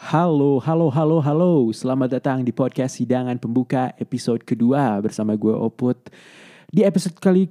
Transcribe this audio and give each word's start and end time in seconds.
Halo, 0.00 0.56
halo, 0.64 0.88
halo, 0.88 1.20
halo. 1.20 1.68
Selamat 1.76 2.16
datang 2.16 2.40
di 2.40 2.56
podcast 2.56 2.96
Hidangan 2.96 3.36
Pembuka 3.36 3.92
episode 4.00 4.40
kedua 4.48 4.96
bersama 4.96 5.36
gue 5.36 5.52
Oput. 5.52 6.08
Di 6.72 6.88
episode 6.88 7.20
kali 7.20 7.44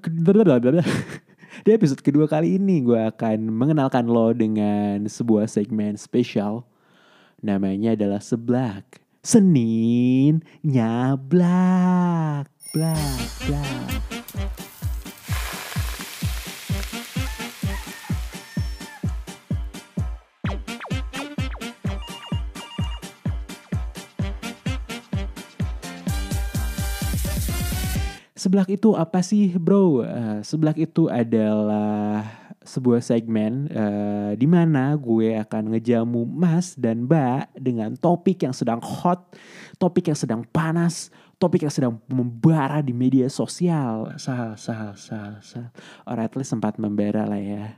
di 1.65 1.69
episode 1.69 2.01
kedua 2.01 2.25
kali 2.25 2.57
ini 2.57 2.81
gue 2.81 2.97
akan 2.97 3.53
mengenalkan 3.53 4.09
lo 4.09 4.33
dengan 4.33 5.05
sebuah 5.05 5.45
segmen 5.45 5.93
spesial. 5.93 6.65
Namanya 7.45 7.93
adalah 7.93 8.17
Seblak. 8.17 8.97
Senin 9.21 10.41
nyablak. 10.65 12.49
Blak, 12.73 13.29
blak. 13.45 13.93
Seblak 28.49 28.73
itu 28.73 28.97
apa 28.97 29.21
sih 29.21 29.53
bro? 29.61 30.01
Uh, 30.01 30.41
seblak 30.41 30.81
itu 30.81 31.05
adalah 31.05 32.25
sebuah 32.65 32.97
segmen 32.97 33.69
uh, 33.69 34.33
di 34.33 34.49
mana 34.49 34.97
gue 34.97 35.37
akan 35.37 35.77
ngejamu 35.77 36.25
Mas 36.25 36.73
dan 36.73 37.05
Mbak 37.05 37.53
dengan 37.53 37.93
topik 37.93 38.41
yang 38.41 38.49
sedang 38.49 38.81
hot, 38.81 39.37
topik 39.77 40.09
yang 40.09 40.17
sedang 40.17 40.41
panas, 40.49 41.13
topik 41.37 41.61
yang 41.61 41.69
sedang 41.69 42.01
membara 42.09 42.81
di 42.81 42.89
media 42.89 43.29
sosial. 43.29 44.17
Sal, 44.17 44.57
sal, 44.57 44.97
sal, 44.97 45.45
sal. 45.45 45.69
Or 46.09 46.17
at 46.17 46.33
least 46.33 46.49
sempat 46.49 46.81
membara 46.81 47.29
lah 47.29 47.37
ya. 47.37 47.77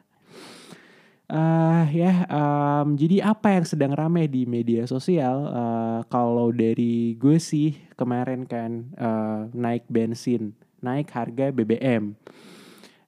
Uh, 1.31 1.87
ya, 1.95 2.27
um, 2.27 2.99
jadi 2.99 3.23
apa 3.23 3.55
yang 3.55 3.63
sedang 3.63 3.95
ramai 3.95 4.27
di 4.27 4.43
media 4.43 4.83
sosial? 4.83 5.47
Uh, 5.47 6.03
kalau 6.11 6.51
dari 6.51 7.15
gue 7.15 7.39
sih 7.39 7.79
kemarin 7.95 8.43
kan 8.43 8.91
uh, 8.99 9.47
naik 9.55 9.87
bensin, 9.87 10.51
naik 10.83 11.07
harga 11.15 11.55
BBM. 11.55 12.19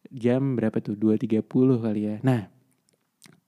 Jam 0.08 0.56
berapa 0.56 0.80
tuh? 0.80 0.96
2.30 0.96 1.44
kali 1.84 2.02
ya. 2.08 2.16
Nah, 2.24 2.48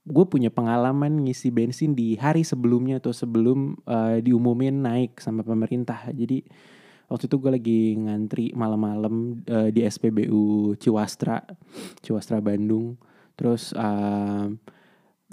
gue 0.03 0.25
punya 0.27 0.51
pengalaman 0.51 1.23
ngisi 1.23 1.55
bensin 1.55 1.95
di 1.95 2.19
hari 2.19 2.43
sebelumnya 2.43 2.99
atau 2.99 3.15
sebelum 3.15 3.79
uh, 3.87 4.19
diumumin 4.19 4.75
naik 4.75 5.23
sama 5.23 5.47
pemerintah. 5.47 6.03
Jadi 6.11 6.43
waktu 7.07 7.31
itu 7.31 7.35
gue 7.39 7.51
lagi 7.55 7.81
ngantri 7.95 8.51
malam-malam 8.51 9.39
uh, 9.47 9.71
di 9.71 9.87
SPBU 9.87 10.75
Ciwastra, 10.83 11.47
Ciwastra 12.03 12.43
Bandung 12.43 13.14
Terus 13.35 13.75
uh, 13.75 14.51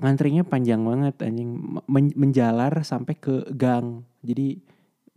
ngantrinya 0.03 0.43
panjang 0.43 0.83
banget 0.83 1.17
anjing 1.23 1.79
Men 1.87 2.11
menjalar 2.15 2.75
sampai 2.83 3.15
ke 3.19 3.47
gang. 3.55 4.07
Jadi 4.23 4.63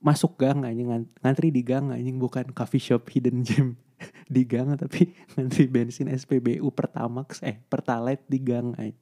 masuk 0.05 0.38
gang 0.38 0.61
anjing 0.61 1.09
ngantri 1.22 1.50
di 1.50 1.66
gang 1.66 1.89
anjing 1.89 2.22
bukan 2.22 2.53
coffee 2.53 2.81
shop 2.81 3.09
hidden 3.09 3.41
gem 3.41 3.73
di 4.33 4.45
gang 4.45 4.69
tapi 4.78 5.09
ngantri 5.33 5.66
bensin 5.66 6.13
SPBU 6.13 6.69
Pertamax 6.69 7.41
eh 7.41 7.58
Pertalite 7.58 8.25
di 8.30 8.39
gang 8.41 8.78
anjing. 8.78 9.02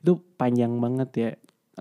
Itu 0.00 0.20
panjang 0.40 0.72
banget 0.80 1.10
ya. 1.14 1.30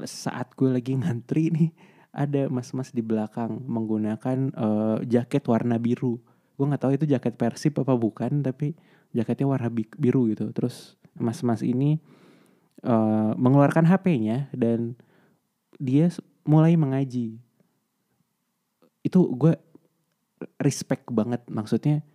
Saat 0.04 0.54
gue 0.54 0.70
lagi 0.70 0.94
ngantri 0.94 1.50
nih 1.50 1.72
ada 2.14 2.50
mas-mas 2.50 2.90
di 2.92 3.06
belakang 3.06 3.62
menggunakan 3.66 4.52
uh, 4.58 4.98
jaket 5.06 5.46
warna 5.46 5.78
biru. 5.78 6.18
Gue 6.58 6.66
nggak 6.66 6.82
tahu 6.82 6.92
itu 6.98 7.06
jaket 7.06 7.38
Persib 7.38 7.78
apa 7.78 7.94
bukan 7.94 8.42
tapi 8.42 8.74
jaketnya 9.14 9.48
warna 9.48 9.70
biru 9.72 10.28
gitu. 10.34 10.50
Terus 10.52 10.98
mas-mas 11.18 11.66
ini 11.66 12.00
uh, 12.86 13.34
mengeluarkan 13.38 13.86
HP-nya 13.86 14.50
dan 14.54 14.98
dia 15.78 16.10
mulai 16.48 16.74
mengaji. 16.80 17.38
Itu 19.02 19.34
gue 19.36 19.58
respect 20.62 21.10
banget 21.10 21.42
maksudnya 21.50 22.06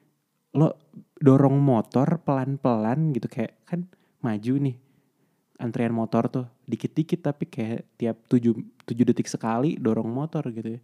lo 0.52 0.76
dorong 1.18 1.58
motor 1.58 2.20
pelan-pelan 2.22 3.16
gitu 3.16 3.26
kayak 3.26 3.56
kan 3.64 3.88
maju 4.20 4.54
nih 4.60 4.76
antrian 5.62 5.94
motor 5.94 6.26
tuh 6.28 6.46
dikit-dikit 6.66 7.22
tapi 7.22 7.46
kayak 7.46 7.86
tiap 7.94 8.18
7, 8.26 8.52
7 8.84 9.08
detik 9.08 9.30
sekali 9.30 9.78
dorong 9.78 10.10
motor 10.10 10.42
gitu 10.50 10.78
ya. 10.78 10.80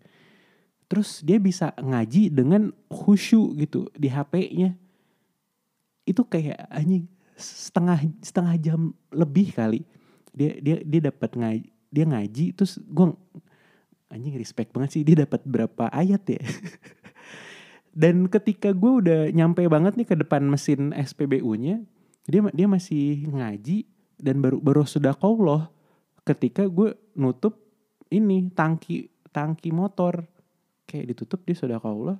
Terus 0.88 1.20
dia 1.20 1.36
bisa 1.36 1.76
ngaji 1.76 2.32
dengan 2.32 2.72
khusyuk 2.88 3.58
gitu 3.60 3.92
di 3.92 4.08
HP-nya. 4.08 4.72
Itu 6.08 6.24
kayak 6.24 6.64
anjing 6.72 7.04
setengah 7.38 7.98
setengah 8.20 8.54
jam 8.58 8.80
lebih 9.14 9.54
kali. 9.54 9.86
Dia 10.34 10.58
dia 10.58 10.82
dia 10.82 11.00
dapat 11.08 11.34
ngaji 11.34 11.66
dia 11.88 12.04
ngaji 12.04 12.52
terus 12.52 12.76
gue 12.84 13.16
anjing 14.12 14.36
respect 14.36 14.76
banget 14.76 15.00
sih 15.00 15.02
dia 15.06 15.24
dapat 15.24 15.40
berapa 15.46 15.88
ayat 15.94 16.22
ya? 16.28 16.42
Dan 18.02 18.28
ketika 18.30 18.70
gue 18.70 18.92
udah 19.02 19.20
nyampe 19.32 19.64
banget 19.66 19.96
nih 19.96 20.06
ke 20.06 20.14
depan 20.14 20.44
mesin 20.44 20.94
SPBU-nya 20.94 21.82
dia 22.28 22.40
dia 22.52 22.66
masih 22.68 23.26
ngaji 23.32 23.88
dan 24.20 24.44
baru 24.44 24.60
baru 24.60 24.84
sudah 24.84 25.16
loh 25.18 25.72
ketika 26.22 26.68
gue 26.68 26.92
nutup 27.16 27.56
ini 28.12 28.50
tangki 28.52 29.08
tangki 29.32 29.72
motor. 29.72 30.26
Kayak 30.88 31.12
ditutup 31.12 31.44
dia 31.44 31.52
sudah 31.52 31.76
loh 31.80 32.16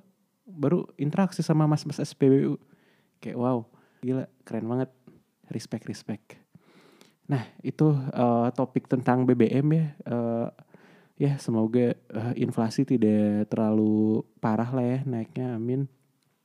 baru 0.49 0.89
interaksi 0.97 1.45
sama 1.45 1.69
mas-mas 1.69 2.01
SPBU 2.01 2.57
kayak 3.21 3.37
wow 3.37 3.61
gila 4.01 4.25
keren 4.41 4.65
banget 4.65 4.89
respect 5.51 5.85
respect. 5.89 6.39
Nah 7.29 7.45
itu 7.61 7.93
uh, 7.93 8.49
topik 8.57 8.89
tentang 8.89 9.23
BBM 9.23 9.67
ya. 9.69 9.85
Uh, 10.09 10.47
ya 11.19 11.37
semoga 11.37 11.93
uh, 12.15 12.33
inflasi 12.33 12.87
tidak 12.87 13.51
terlalu 13.53 14.25
parah 14.41 14.71
lah 14.73 14.85
ya 14.85 14.99
naiknya 15.05 15.53
amin. 15.59 15.85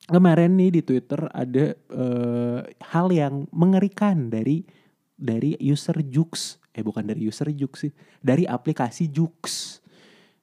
Kemarin 0.04 0.52
nih 0.60 0.68
di 0.68 0.82
Twitter 0.84 1.16
ada 1.32 1.72
uh, 1.88 2.60
hal 2.92 3.08
yang 3.08 3.48
mengerikan 3.48 4.28
dari 4.28 4.68
dari 5.16 5.56
user 5.56 5.96
Jux. 6.04 6.60
Eh 6.76 6.84
bukan 6.84 7.08
dari 7.08 7.24
user 7.24 7.48
Jux 7.56 7.88
sih 7.88 7.92
dari 8.20 8.44
aplikasi 8.44 9.08
Jux. 9.08 9.80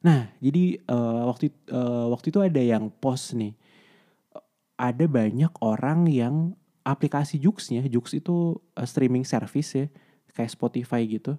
Nah 0.01 0.33
jadi 0.41 0.81
uh, 0.89 1.29
waktu 1.29 1.53
uh, 1.69 2.09
waktu 2.09 2.33
itu 2.33 2.41
ada 2.41 2.57
yang 2.57 2.89
post 2.89 3.37
nih. 3.37 3.53
Ada 4.81 5.05
banyak 5.05 5.53
orang 5.61 6.09
yang 6.09 6.57
aplikasi 6.81 7.37
Jux 7.37 7.71
itu 8.13 8.57
uh, 8.57 8.87
streaming 8.87 9.25
service 9.25 9.71
ya, 9.77 9.85
kayak 10.33 10.51
Spotify 10.51 11.05
gitu. 11.05 11.37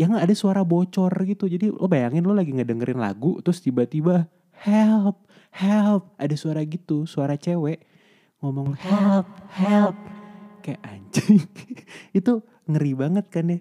Yang 0.00 0.12
ada 0.16 0.34
suara 0.36 0.62
bocor 0.64 1.12
gitu. 1.28 1.44
Jadi 1.44 1.68
lo 1.68 1.86
bayangin 1.88 2.24
lo 2.24 2.32
lagi 2.32 2.56
ngedengerin 2.56 3.00
lagu 3.00 3.40
terus 3.44 3.60
tiba-tiba 3.60 4.28
help, 4.64 5.24
help, 5.52 6.12
ada 6.16 6.34
suara 6.36 6.64
gitu, 6.64 7.04
suara 7.04 7.36
cewek 7.36 7.84
ngomong 8.40 8.76
help, 8.80 9.28
help. 9.52 9.96
Kayak 10.60 10.80
anjing. 10.84 11.40
itu 12.18 12.32
ngeri 12.68 12.92
banget 12.96 13.26
kan 13.28 13.48
ya. 13.48 13.58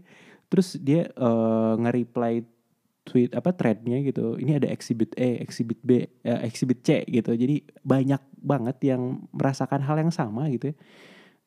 Terus 0.49 0.75
dia 0.81 1.11
uh, 1.15 1.77
nge-reply 1.77 2.58
tweet 3.09 3.33
apa 3.33 3.49
threadnya 3.57 3.97
gitu 4.05 4.37
ini 4.37 4.61
ada 4.61 4.69
exhibit 4.69 5.17
E 5.17 5.41
exhibit 5.41 5.81
B 5.81 6.05
uh, 6.05 6.45
exhibit 6.45 6.85
C 6.85 7.01
gitu. 7.09 7.33
Jadi 7.33 7.65
banyak 7.81 8.21
banget 8.37 8.77
yang 8.93 9.25
merasakan 9.33 9.81
hal 9.81 9.97
yang 9.97 10.13
sama 10.13 10.45
gitu 10.53 10.69
ya. 10.69 10.75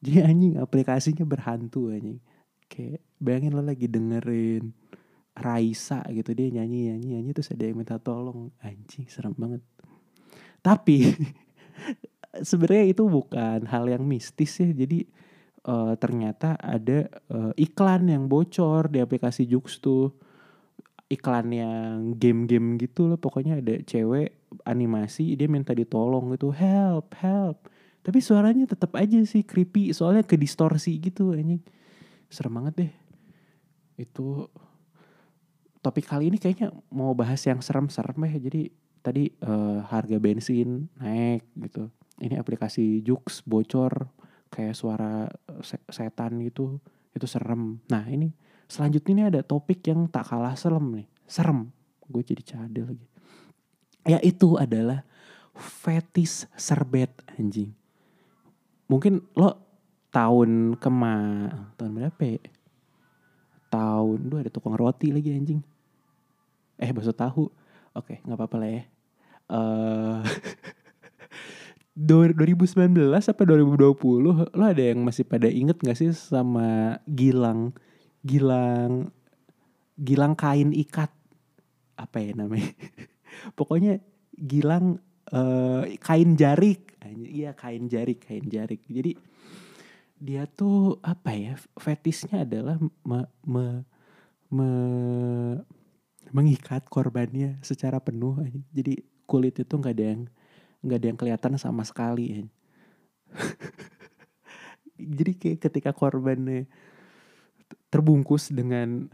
Jadi 0.03 0.19
anjing 0.29 0.55
aplikasinya 0.59 1.23
berhantu 1.23 1.95
anjing. 1.95 2.19
Kayak 2.67 3.01
bayangin 3.23 3.55
lo 3.55 3.63
lagi 3.63 3.87
dengerin 3.87 4.75
Raisa 5.33 6.05
gitu 6.13 6.37
dia 6.37 6.53
nyanyi 6.53 6.93
nyanyi 6.93 7.09
nyanyi 7.17 7.31
terus 7.33 7.55
ada 7.55 7.63
yang 7.63 7.79
minta 7.79 7.97
tolong. 8.03 8.51
Anjing 8.59 9.07
serem 9.07 9.33
banget. 9.39 9.63
Tapi 10.61 11.15
sebenarnya 12.51 12.85
itu 12.91 13.07
bukan 13.07 13.71
hal 13.71 13.87
yang 13.87 14.03
mistis 14.03 14.59
ya. 14.59 14.69
Jadi 14.75 15.07
uh, 15.67 15.95
ternyata 15.99 16.59
ada 16.59 17.07
uh, 17.31 17.53
iklan 17.55 18.11
yang 18.11 18.27
bocor 18.27 18.91
di 18.91 18.99
aplikasi 18.99 19.47
Jux 19.47 19.79
tuh 19.79 20.13
iklan 21.13 21.53
yang 21.53 22.17
game-game 22.17 22.81
gitu 22.81 23.05
loh 23.05 23.21
pokoknya 23.21 23.61
ada 23.61 23.77
cewek 23.85 24.33
animasi 24.65 25.37
dia 25.37 25.45
minta 25.45 25.77
ditolong 25.77 26.33
gitu 26.33 26.49
help 26.49 27.13
help. 27.21 27.69
Tapi 28.03 28.19
suaranya 28.19 28.67
tetap 28.67 28.97
aja 28.99 29.21
sih 29.23 29.45
creepy 29.45 29.93
soalnya 29.93 30.25
ke 30.25 30.41
distorsi 30.41 30.97
gitu 30.99 31.37
anjing. 31.37 31.61
Serem 32.33 32.57
banget 32.57 32.75
deh. 32.81 32.93
Itu 34.01 34.49
topik 35.85 36.09
kali 36.09 36.33
ini 36.33 36.41
kayaknya 36.41 36.73
mau 36.89 37.13
bahas 37.13 37.45
yang 37.45 37.61
serem-serem 37.61 38.17
ya 38.27 38.39
jadi 38.41 38.63
tadi 39.03 39.29
uh, 39.45 39.85
harga 39.87 40.17
bensin 40.17 40.89
naik 40.97 41.45
gitu. 41.61 41.93
Ini 42.23 42.41
aplikasi 42.41 43.05
Jux 43.05 43.45
bocor 43.45 44.09
kayak 44.49 44.75
suara 44.79 45.29
setan 45.93 46.41
gitu. 46.41 46.81
Itu 47.13 47.29
serem. 47.29 47.83
Nah 47.93 48.09
ini 48.09 48.33
Selanjutnya 48.73 49.13
ini 49.13 49.25
ada 49.29 49.41
topik 49.45 49.85
yang 49.85 50.09
tak 50.09 50.33
kalah 50.33 50.57
serem 50.57 51.05
nih. 51.05 51.09
Serem. 51.29 51.69
Gue 52.09 52.25
jadi 52.25 52.41
cadel 52.41 52.97
lagi. 52.97 53.07
Ya 54.09 54.17
itu 54.25 54.57
adalah 54.57 55.05
fetis 55.53 56.49
serbet 56.57 57.13
anjing. 57.37 57.77
Mungkin 58.89 59.21
lo 59.37 59.61
tahun 60.09 60.81
kema 60.81 61.17
tahun 61.77 61.93
berapa 62.01 62.23
ya? 62.25 62.41
Tahun, 63.69 64.19
dua 64.25 64.41
ada 64.41 64.53
tukang 64.53 64.73
roti 64.73 65.13
lagi 65.13 65.37
anjing. 65.37 65.61
eh 66.83 66.91
bakso 66.91 67.15
tahu 67.15 67.47
oke 67.95 68.19
nggak 68.27 68.35
apa-apa 68.35 68.57
lah 68.59 68.71
ya 68.75 68.83
eh 69.55 70.19
2019 72.11 73.07
apa 73.15 73.43
2020 73.47 74.19
lo 74.19 74.33
ada 74.51 74.83
yang 74.83 74.99
masih 75.07 75.23
pada 75.23 75.47
inget 75.47 75.79
gak 75.79 75.95
sih 75.95 76.11
sama 76.11 76.99
Gilang 77.07 77.71
Gilang 78.23 79.11
Gilang 79.99 80.35
kain 80.35 80.73
ikat. 80.73 81.13
Apa 81.95 82.19
ya 82.19 82.33
namanya? 82.35 82.73
Pokoknya 83.59 84.01
Gilang 84.33 84.99
uh, 85.31 85.85
kain 86.01 86.35
jarik. 86.35 86.97
Iya 87.13 87.53
kain 87.53 87.87
jarik 87.87 88.25
kain 88.25 88.47
jarik. 88.49 88.83
Jadi 88.89 89.15
dia 90.23 90.47
tuh 90.47 91.03
apa 91.03 91.35
ya 91.35 91.59
fetisnya 91.83 92.47
adalah 92.47 92.79
me, 93.03 93.27
me, 93.43 93.83
me, 94.55 94.69
mengikat 96.31 96.87
korbannya 96.87 97.59
secara 97.61 97.99
penuh. 97.99 98.39
Jadi 98.71 99.03
kulit 99.27 99.59
itu 99.59 99.75
nggak 99.75 99.95
ada 99.99 100.07
yang 100.15 100.23
nggak 100.83 100.99
ada 100.99 101.07
yang 101.11 101.19
kelihatan 101.19 101.53
sama 101.59 101.83
sekali. 101.83 102.47
Jadi 105.19 105.33
kayak 105.35 105.59
ketika 105.59 105.91
korbannya 105.91 106.71
terbungkus 107.93 108.49
dengan 108.49 109.13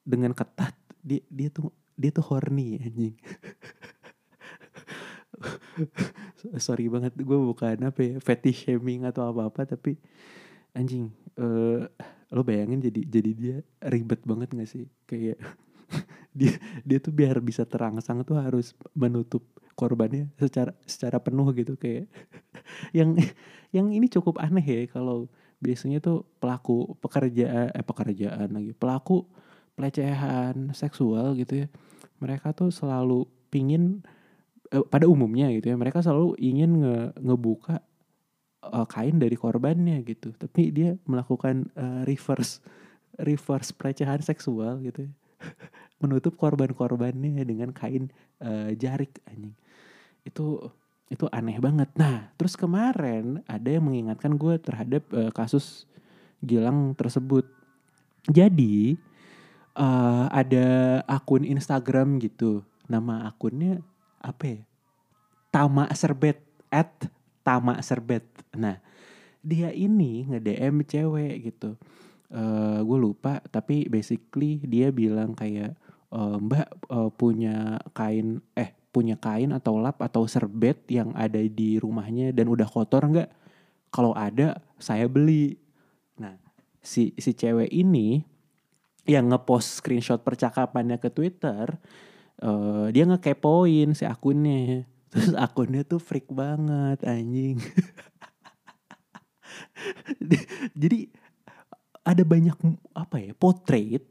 dengan 0.00 0.32
ketat. 0.32 0.72
Dia 1.04 1.20
dia 1.28 1.52
tuh 1.52 1.68
dia 1.92 2.08
tuh 2.08 2.24
horny 2.24 2.80
anjing. 2.80 3.12
Sorry 6.64 6.88
banget 6.88 7.12
gue 7.20 7.38
bukan 7.38 7.84
apa 7.84 8.00
ya 8.00 8.16
fetish 8.24 8.64
shaming 8.64 9.04
atau 9.04 9.28
apa 9.28 9.52
apa 9.52 9.60
tapi 9.76 10.00
anjing 10.72 11.12
uh, 11.36 11.84
lo 12.32 12.42
bayangin 12.42 12.80
jadi 12.80 13.00
jadi 13.04 13.30
dia 13.36 13.56
ribet 13.92 14.24
banget 14.24 14.56
gak 14.56 14.70
sih? 14.72 14.88
Kayak 15.04 15.36
dia 16.38 16.56
dia 16.82 16.98
tuh 17.04 17.12
biar 17.12 17.36
bisa 17.44 17.68
terangsang 17.68 18.24
tuh 18.24 18.40
harus 18.40 18.72
menutup 18.96 19.44
korbannya 19.76 20.30
secara 20.40 20.72
secara 20.88 21.20
penuh 21.20 21.44
gitu 21.52 21.76
kayak. 21.76 22.08
Yang 22.96 23.28
yang 23.74 23.90
ini 23.92 24.06
cukup 24.08 24.40
aneh 24.40 24.64
ya 24.64 24.86
kalau 24.88 25.28
biasanya 25.64 26.04
tuh 26.04 26.28
pelaku 26.36 26.92
pekerjaan 27.00 27.72
eh 27.72 27.84
pekerjaan 27.84 28.52
lagi 28.52 28.76
pelaku 28.76 29.24
pelecehan 29.74 30.76
seksual 30.76 31.32
gitu 31.40 31.64
ya 31.64 31.66
mereka 32.20 32.52
tuh 32.52 32.68
selalu 32.68 33.24
pingin 33.48 34.04
eh, 34.68 34.84
pada 34.84 35.08
umumnya 35.08 35.48
gitu 35.56 35.72
ya 35.72 35.76
mereka 35.80 36.04
selalu 36.04 36.36
ingin 36.36 36.84
nge, 36.84 36.96
ngebuka 37.24 37.80
uh, 38.72 38.86
kain 38.88 39.20
dari 39.20 39.36
korbannya 39.36 40.00
gitu. 40.06 40.32
Tapi 40.32 40.72
dia 40.72 40.96
melakukan 41.04 41.68
uh, 41.76 42.02
reverse 42.08 42.64
reverse 43.20 43.70
pelecehan 43.76 44.24
seksual 44.24 44.80
gitu 44.80 45.08
ya. 45.08 45.12
Menutup 46.02 46.36
korban-korbannya 46.40 47.44
dengan 47.44 47.70
kain 47.76 48.08
uh, 48.40 48.72
jarik 48.76 49.20
anjing. 49.28 49.56
Itu 50.24 50.72
itu 51.12 51.28
aneh 51.30 51.60
banget. 51.60 51.90
Nah, 51.94 52.32
terus 52.40 52.56
kemarin 52.56 53.44
ada 53.44 53.68
yang 53.68 53.84
mengingatkan 53.84 54.34
gue 54.34 54.56
terhadap 54.60 55.04
uh, 55.12 55.30
kasus 55.30 55.84
Gilang 56.44 56.92
tersebut. 56.92 57.48
Jadi 58.28 59.00
uh, 59.76 60.28
ada 60.28 61.00
akun 61.08 61.44
Instagram 61.44 62.20
gitu. 62.20 62.60
Nama 62.84 63.32
akunnya 63.32 63.80
apa 64.20 64.44
ya? 64.44 64.60
Tama 65.48 65.88
Serbet 65.96 66.40
at 66.68 66.92
Tama 67.40 67.80
Serbet. 67.80 68.24
Nah, 68.52 68.76
dia 69.40 69.72
ini 69.72 70.28
nge-DM 70.28 70.84
cewek 70.84 71.34
gitu. 71.52 71.80
Uh, 72.28 72.82
gue 72.82 72.98
lupa 72.98 73.38
tapi 73.52 73.86
basically 73.86 74.58
dia 74.64 74.90
bilang 74.90 75.36
kayak 75.36 75.76
uh, 76.10 76.36
Mbak 76.40 76.68
uh, 76.90 77.10
punya 77.14 77.78
kain 77.94 78.42
eh 78.58 78.83
punya 78.94 79.18
kain 79.18 79.50
atau 79.50 79.82
lap 79.82 79.98
atau 79.98 80.22
serbet 80.30 80.78
yang 80.86 81.10
ada 81.18 81.42
di 81.42 81.82
rumahnya 81.82 82.30
dan 82.30 82.46
udah 82.46 82.70
kotor 82.70 83.10
nggak? 83.10 83.26
Kalau 83.90 84.14
ada, 84.14 84.62
saya 84.78 85.10
beli. 85.10 85.58
Nah, 86.14 86.38
si 86.78 87.10
si 87.18 87.34
cewek 87.34 87.74
ini 87.74 88.22
yang 89.10 89.34
ngepost 89.34 89.82
screenshot 89.82 90.22
percakapannya 90.22 91.02
ke 91.02 91.10
Twitter, 91.10 91.74
uh, 92.38 92.86
dia 92.94 93.02
ngekepoin 93.02 93.98
si 93.98 94.06
akunnya. 94.06 94.86
Terus 95.10 95.34
akunnya 95.34 95.82
tuh 95.82 95.98
freak 95.98 96.30
banget 96.30 97.02
anjing. 97.02 97.58
Jadi 100.80 101.10
ada 102.04 102.22
banyak 102.22 102.56
apa 102.94 103.16
ya 103.18 103.32
potret, 103.34 104.04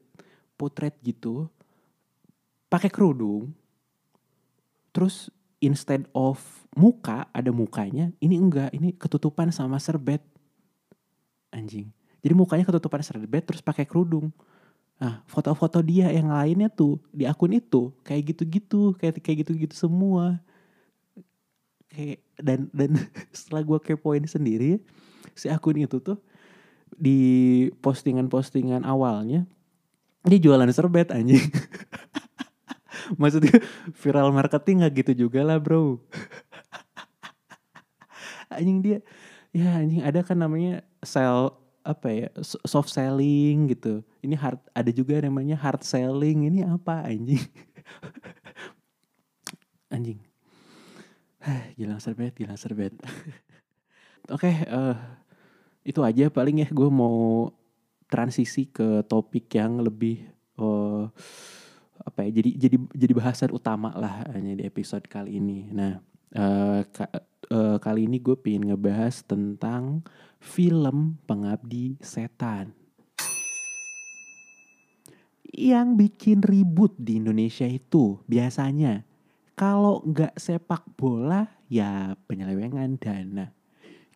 potret 0.56 0.96
gitu, 1.04 1.48
pakai 2.72 2.90
kerudung, 2.90 3.54
Terus 4.94 5.34
instead 5.58 6.06
of 6.14 6.40
muka 6.78 7.26
ada 7.34 7.50
mukanya, 7.50 8.14
ini 8.22 8.38
enggak, 8.38 8.70
ini 8.72 8.94
ketutupan 8.94 9.50
sama 9.50 9.82
serbet. 9.82 10.22
Anjing. 11.50 11.90
Jadi 12.24 12.34
mukanya 12.38 12.64
ketutupan 12.64 13.04
serbet 13.04 13.44
terus 13.44 13.60
pakai 13.60 13.84
kerudung. 13.84 14.32
Nah, 15.02 15.20
foto-foto 15.28 15.84
dia 15.84 16.08
yang 16.14 16.32
lainnya 16.32 16.72
tuh 16.72 17.02
di 17.12 17.28
akun 17.28 17.52
itu 17.52 17.92
kayak 18.08 18.32
gitu-gitu, 18.32 18.96
kayak 18.96 19.20
kayak 19.20 19.44
gitu-gitu 19.44 19.76
semua. 19.76 20.40
Kayak 21.92 22.24
dan 22.40 22.60
dan 22.72 22.96
setelah 23.36 23.66
gue 23.66 23.80
kepoin 23.84 24.24
sendiri, 24.24 24.80
si 25.36 25.52
akun 25.52 25.82
itu 25.82 26.00
tuh 26.00 26.22
di 26.94 27.68
postingan-postingan 27.82 28.86
awalnya 28.86 29.50
dia 30.24 30.40
jualan 30.40 30.72
serbet 30.72 31.12
anjing. 31.12 31.44
maksudnya 33.22 33.60
viral 33.96 34.32
marketing 34.32 34.86
gak 34.86 34.94
gitu 35.04 35.28
juga 35.28 35.44
lah 35.44 35.60
bro. 35.60 36.00
Anjing 38.54 38.86
dia 38.86 39.00
ya 39.54 39.78
anjing 39.78 40.02
ada 40.02 40.26
kan 40.26 40.34
namanya 40.34 40.82
sell 41.06 41.54
apa 41.86 42.10
ya 42.10 42.30
soft 42.46 42.90
selling 42.90 43.74
gitu. 43.74 44.06
Ini 44.22 44.38
hard 44.38 44.62
ada 44.74 44.92
juga 44.94 45.22
namanya 45.22 45.58
hard 45.58 45.82
selling. 45.82 46.50
Ini 46.50 46.70
apa 46.70 47.06
anjing? 47.06 47.42
Anjing. 49.94 50.20
Gilang 51.78 52.00
serbet 52.00 52.34
gilang 52.38 52.58
serbet 52.58 52.94
oke 54.32 54.40
okay, 54.40 54.64
uh, 54.72 54.94
eh, 54.94 54.98
itu 55.92 56.00
aja 56.00 56.32
paling 56.32 56.64
ya. 56.64 56.68
Gue 56.72 56.88
mau 56.88 57.52
transisi 58.08 58.70
ke 58.70 59.04
topik 59.10 59.52
yang 59.52 59.84
lebih 59.84 60.24
uh, 60.62 61.10
apa 62.04 62.28
ya 62.28 62.44
jadi 62.44 62.68
jadi 62.68 62.78
jadi 62.92 63.14
bahasan 63.16 63.52
utama 63.56 63.96
lah 63.96 64.28
hanya 64.36 64.60
di 64.60 64.64
episode 64.68 65.08
kali 65.08 65.40
ini. 65.40 65.72
Nah 65.72 66.00
uh, 66.36 66.82
ka, 66.92 67.08
uh, 67.50 67.78
kali 67.80 68.06
ini 68.06 68.20
gue 68.20 68.36
pengen 68.36 68.74
ngebahas 68.74 69.24
tentang 69.24 70.04
film 70.44 71.18
Pengabdi 71.24 71.98
Setan. 72.04 72.76
Yang 75.54 75.88
bikin 75.96 76.42
ribut 76.42 76.98
di 76.98 77.22
Indonesia 77.22 77.70
itu 77.70 78.18
biasanya 78.26 79.06
kalau 79.54 80.02
nggak 80.02 80.34
sepak 80.34 80.82
bola 80.98 81.46
ya 81.70 82.18
penyelewengan 82.26 82.98
dana. 82.98 83.54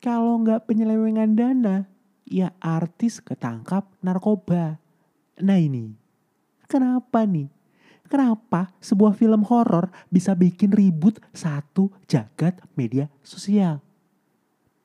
Kalau 0.02 0.42
nggak 0.42 0.66
penyelewengan 0.66 1.38
dana 1.38 1.86
ya 2.26 2.52
artis 2.58 3.22
ketangkap 3.22 3.86
narkoba. 4.02 4.82
Nah 5.38 5.60
ini 5.62 5.94
kenapa 6.66 7.24
nih 7.24 7.57
Kenapa 8.08 8.72
sebuah 8.80 9.12
film 9.20 9.44
horor 9.52 9.92
bisa 10.08 10.32
bikin 10.32 10.72
ribut 10.72 11.20
satu 11.36 11.92
jagat 12.08 12.56
media 12.80 13.12
sosial? 13.20 13.84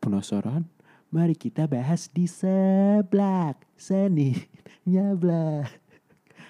Penasaran? 0.02 0.66
Mari 1.14 1.38
kita 1.38 1.70
bahas 1.70 2.10
di 2.10 2.26
seblak 2.26 3.62
seni 3.78 4.34
nyablak. 4.90 5.70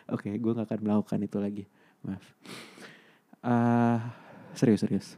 Oke, 0.09 0.33
gue 0.33 0.52
gak 0.57 0.73
akan 0.73 0.81
melakukan 0.81 1.21
itu 1.21 1.37
lagi. 1.37 1.64
Maaf. 2.00 2.25
Uh, 3.45 4.00
serius 4.57 4.81
serius. 4.81 5.09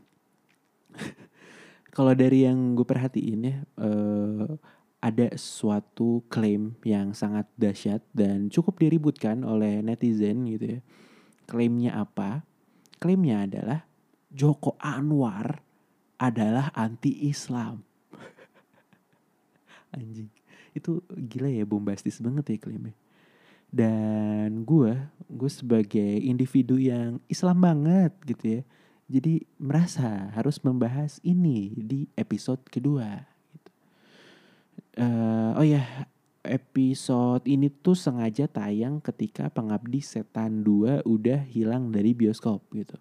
Kalau 1.96 2.18
dari 2.18 2.50
yang 2.50 2.74
gue 2.74 2.82
perhatiin 2.82 3.46
ya, 3.46 3.56
uh, 3.78 4.58
ada 4.98 5.38
suatu 5.38 6.26
klaim 6.26 6.74
yang 6.82 7.14
sangat 7.14 7.46
dahsyat 7.54 8.02
dan 8.10 8.50
cukup 8.50 8.82
diributkan 8.82 9.46
oleh 9.46 9.86
netizen 9.86 10.50
gitu 10.50 10.66
ya 10.78 10.82
Klaimnya 11.44 12.00
apa? 12.00 12.42
Klaimnya 12.98 13.44
adalah 13.44 13.80
Joko 14.32 14.74
Anwar 14.80 15.60
adalah 16.18 16.72
anti-Islam. 16.74 17.84
Anjing. 19.96 20.30
Itu 20.74 21.04
gila 21.10 21.52
ya 21.52 21.62
bombastis 21.62 22.18
banget 22.18 22.56
ya 22.56 22.58
klaimnya. 22.58 22.96
Dan 23.74 24.62
gue, 24.62 24.94
gue 25.30 25.50
sebagai 25.50 26.12
individu 26.22 26.78
yang 26.78 27.18
Islam 27.26 27.62
banget 27.62 28.14
gitu 28.26 28.44
ya. 28.58 28.62
Jadi 29.04 29.44
merasa 29.60 30.32
harus 30.32 30.58
membahas 30.64 31.20
ini 31.22 31.74
di 31.76 32.08
episode 32.16 32.62
kedua. 32.70 33.26
Uh, 34.94 35.58
oh 35.58 35.66
ya, 35.66 36.06
episode 36.44 37.44
ini 37.48 37.72
tuh 37.72 37.96
sengaja 37.96 38.44
tayang 38.46 39.00
ketika 39.00 39.48
Pengabdi 39.48 40.04
Setan 40.04 40.62
2 40.62 41.02
udah 41.08 41.40
hilang 41.48 41.90
dari 41.90 42.12
bioskop 42.12 42.64
gitu. 42.76 42.96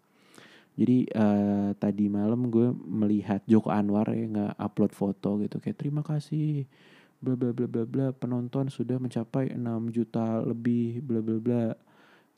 Jadi 0.73 1.05
uh, 1.13 1.77
tadi 1.77 2.09
malam 2.09 2.49
gue 2.49 2.73
melihat 2.73 3.45
Joko 3.45 3.69
Anwar 3.69 4.09
ya 4.09 4.25
nggak 4.25 4.53
upload 4.57 4.91
foto 4.97 5.37
gitu 5.45 5.61
kayak 5.61 5.77
terima 5.77 6.01
kasih 6.01 6.65
bla 7.21 7.37
bla 7.37 7.53
bla 7.53 7.69
bla 7.69 7.83
bla 7.85 8.07
penonton 8.09 8.73
sudah 8.73 8.97
mencapai 8.97 9.53
6 9.53 9.61
juta 9.93 10.41
lebih 10.41 11.05
bla 11.05 11.21
bla 11.21 11.37
bla 11.37 11.65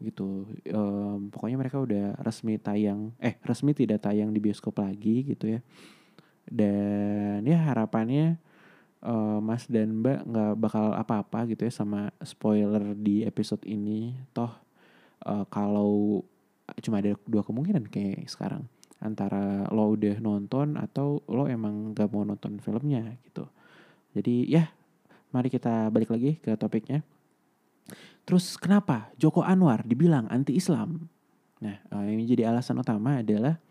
gitu. 0.04 0.52
Um, 0.68 1.32
pokoknya 1.32 1.56
mereka 1.56 1.80
udah 1.80 2.20
resmi 2.20 2.60
tayang 2.60 3.16
eh 3.24 3.40
resmi 3.40 3.72
tidak 3.72 4.04
tayang 4.04 4.36
di 4.36 4.44
bioskop 4.44 4.84
lagi 4.84 5.24
gitu 5.24 5.56
ya. 5.56 5.60
Dan 6.46 7.48
ya 7.48 7.72
harapannya 7.72 8.38
uh, 9.06 9.40
Mas 9.40 9.70
dan 9.70 10.02
Mbak 10.02 10.20
nggak 10.26 10.54
bakal 10.58 10.86
apa-apa 10.98 11.46
gitu 11.54 11.64
ya 11.64 11.72
sama 11.72 12.10
spoiler 12.26 12.98
di 12.98 13.22
episode 13.22 13.62
ini. 13.70 14.18
Toh 14.34 14.50
uh, 15.30 15.46
kalau 15.48 16.26
cuma 16.82 16.98
ada 16.98 17.14
dua 17.30 17.46
kemungkinan 17.46 17.86
kayak 17.94 18.26
sekarang 18.26 18.66
antara 18.98 19.70
lo 19.70 19.94
udah 19.94 20.18
nonton 20.18 20.82
atau 20.82 21.22
lo 21.30 21.46
emang 21.46 21.94
gak 21.94 22.10
mau 22.10 22.26
nonton 22.26 22.58
filmnya 22.58 23.14
gitu. 23.22 23.46
Jadi 24.18 24.50
ya 24.50 24.66
mari 25.30 25.54
kita 25.54 25.94
balik 25.94 26.10
lagi 26.10 26.42
ke 26.42 26.58
topiknya. 26.58 27.06
Terus 28.26 28.58
kenapa 28.58 29.14
Joko 29.22 29.46
Anwar 29.46 29.86
dibilang 29.86 30.26
anti 30.34 30.58
Islam? 30.58 31.06
Nah 31.62 31.78
uh, 31.94 32.02
yang 32.10 32.26
jadi 32.26 32.50
alasan 32.50 32.82
utama 32.82 33.22
adalah 33.22 33.62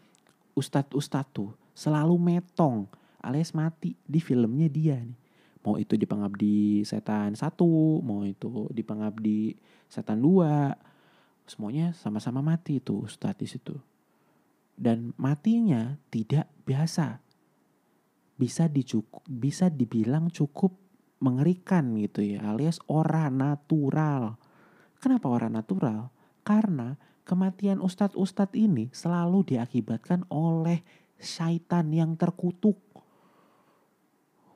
ustadz-ustadz 0.54 1.34
tuh 1.34 1.50
selalu 1.74 2.14
metong 2.14 2.86
alias 3.18 3.50
mati 3.50 3.98
di 4.06 4.22
filmnya 4.22 4.70
dia 4.70 5.02
nih 5.02 5.23
mau 5.64 5.80
itu 5.80 5.96
di 5.96 6.04
pengabdi 6.04 6.84
setan 6.84 7.32
satu 7.32 8.04
mau 8.04 8.22
itu 8.22 8.68
di 8.70 8.84
pengabdi 8.84 9.56
setan 9.88 10.20
dua. 10.20 10.76
Semuanya 11.44 11.92
sama-sama 11.92 12.40
mati 12.40 12.80
itu 12.80 13.04
ustadz 13.04 13.40
di 13.40 13.48
situ. 13.48 13.76
Dan 14.76 15.12
matinya 15.20 15.96
tidak 16.08 16.48
biasa. 16.64 17.20
Bisa 18.34 18.68
dicukup 18.68 19.24
bisa 19.28 19.68
dibilang 19.68 20.32
cukup 20.32 20.72
mengerikan 21.20 21.96
gitu 22.00 22.20
ya 22.20 22.52
alias 22.52 22.80
ora 22.88 23.32
natural. 23.32 24.36
Kenapa 25.00 25.28
ora 25.28 25.48
natural? 25.52 26.12
Karena 26.44 26.96
kematian 27.24 27.80
ustadz-ustadz 27.80 28.56
ini 28.56 28.92
selalu 28.92 29.56
diakibatkan 29.56 30.28
oleh 30.28 30.84
syaitan 31.20 31.88
yang 31.92 32.16
terkutuk. 32.16 32.76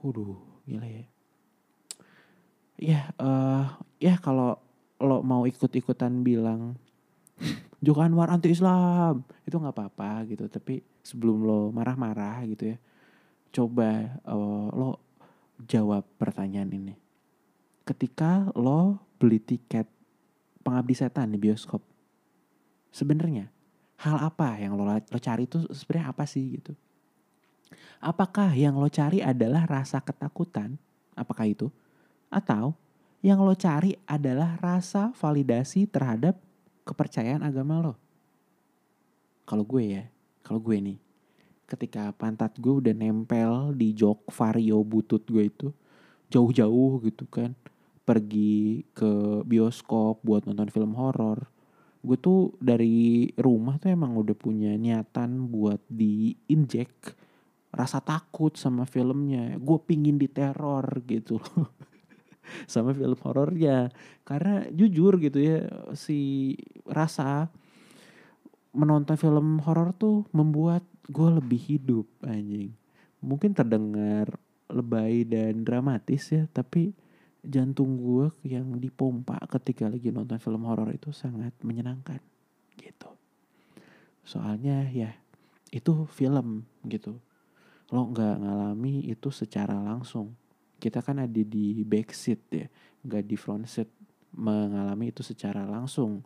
Waduh, 0.05 0.48
gila 0.69 0.85
ya. 0.85 1.05
Ya 2.79 3.01
uh, 3.19 3.65
ya 3.99 4.21
kalau 4.21 4.61
lo 5.01 5.25
mau 5.25 5.49
ikut-ikutan 5.49 6.21
bilang 6.21 6.77
Joko 7.85 8.03
Anwar 8.03 8.29
anti 8.29 8.53
Islam 8.53 9.25
itu 9.49 9.57
nggak 9.57 9.75
apa-apa 9.75 10.29
gitu. 10.29 10.45
Tapi 10.53 10.85
sebelum 11.01 11.49
lo 11.49 11.61
marah-marah 11.73 12.45
gitu 12.53 12.77
ya 12.77 12.79
coba 13.49 14.21
uh, 14.29 14.69
lo 14.77 15.01
jawab 15.65 16.05
pertanyaan 16.21 16.71
ini. 16.71 16.95
Ketika 17.89 18.53
lo 18.53 19.01
beli 19.17 19.41
tiket 19.41 19.89
pengabdi 20.63 20.95
setan 20.95 21.33
di 21.33 21.41
bioskop 21.41 21.81
sebenarnya 22.93 23.49
hal 23.99 24.17
apa 24.21 24.61
yang 24.61 24.79
lo 24.79 24.85
lo 24.87 25.19
cari 25.19 25.49
itu 25.49 25.65
sebenarnya 25.73 26.13
apa 26.13 26.25
sih 26.29 26.61
gitu 26.61 26.77
Apakah 27.99 28.55
yang 28.55 28.79
lo 28.79 28.87
cari 28.87 29.19
adalah 29.19 29.67
rasa 29.67 29.99
ketakutan? 29.99 30.79
Apakah 31.19 31.51
itu? 31.51 31.67
Atau 32.31 32.79
yang 33.25 33.43
lo 33.43 33.55
cari 33.59 33.99
adalah 34.07 34.55
rasa 34.63 35.11
validasi 35.19 35.91
terhadap 35.91 36.39
kepercayaan 36.87 37.43
agama 37.43 37.83
lo? 37.83 37.95
Kalau 39.49 39.65
gue 39.67 39.99
ya, 39.99 40.05
kalau 40.45 40.61
gue 40.63 40.77
nih, 40.79 40.99
ketika 41.67 42.15
pantat 42.15 42.55
gue 42.57 42.71
udah 42.71 42.95
nempel 42.95 43.75
di 43.75 43.93
jok 43.93 44.29
vario 44.31 44.81
butut 44.87 45.25
gue 45.27 45.49
itu, 45.49 45.69
jauh-jauh 46.31 47.03
gitu 47.05 47.25
kan, 47.27 47.57
pergi 48.05 48.87
ke 48.97 49.43
bioskop 49.45 50.21
buat 50.25 50.49
nonton 50.49 50.73
film 50.73 50.97
horor, 50.97 51.49
gue 52.01 52.17
tuh 52.17 52.55
dari 52.63 53.29
rumah 53.37 53.77
tuh 53.77 53.91
emang 53.91 54.15
udah 54.17 54.37
punya 54.39 54.73
niatan 54.79 55.51
buat 55.51 55.83
diinjek 55.91 56.93
rasa 57.73 58.01
takut 58.01 58.57
sama 58.57 58.89
filmnya. 58.89 59.57
Gue 59.61 59.79
pingin 59.83 60.17
diteror 60.17 60.85
gitu 61.05 61.41
sama 62.73 62.97
film 62.97 63.19
horornya. 63.21 63.93
Karena 64.25 64.65
jujur 64.73 65.21
gitu 65.21 65.39
ya 65.41 65.69
si 65.93 66.55
rasa 66.89 67.53
menonton 68.73 69.17
film 69.17 69.61
horor 69.65 69.97
tuh 69.97 70.29
membuat 70.33 70.85
gue 71.09 71.29
lebih 71.41 71.61
hidup 71.61 72.07
anjing. 72.25 72.73
Mungkin 73.19 73.57
terdengar 73.57 74.31
lebay 74.69 75.25
dan 75.25 75.65
dramatis 75.65 76.29
ya 76.29 76.45
tapi 76.53 76.93
jantung 77.41 77.97
gue 77.97 78.29
yang 78.45 78.77
dipompa 78.77 79.41
ketika 79.49 79.89
lagi 79.89 80.13
nonton 80.13 80.37
film 80.37 80.69
horor 80.69 80.93
itu 80.93 81.11
sangat 81.17 81.57
menyenangkan 81.65 82.21
gitu. 82.77 83.09
Soalnya 84.29 84.85
ya 84.93 85.17
itu 85.73 86.05
film 86.13 86.69
gitu 86.85 87.17
lo 87.89 88.13
nggak 88.13 88.35
ngalami 88.45 89.09
itu 89.09 89.29
secara 89.33 89.77
langsung. 89.79 90.37
Kita 90.79 91.03
kan 91.03 91.25
ada 91.25 91.43
di 91.43 91.83
back 91.83 92.15
seat 92.15 92.41
ya 92.53 92.67
nggak 93.05 93.25
di 93.25 93.37
front 93.37 93.65
seat. 93.69 93.89
Mengalami 94.37 95.11
itu 95.11 95.25
secara 95.25 95.65
langsung. 95.65 96.21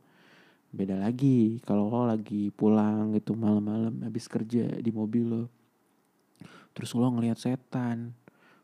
Beda 0.73 0.99
lagi 0.99 1.61
kalau 1.63 1.87
lo 1.93 2.09
lagi 2.09 2.51
pulang 2.51 3.15
gitu 3.15 3.37
malam-malam 3.37 4.03
habis 4.03 4.27
kerja 4.27 4.69
di 4.81 4.91
mobil 4.91 5.25
lo. 5.29 5.45
Terus 6.73 6.97
lo 6.97 7.09
ngelihat 7.13 7.39
setan 7.39 8.17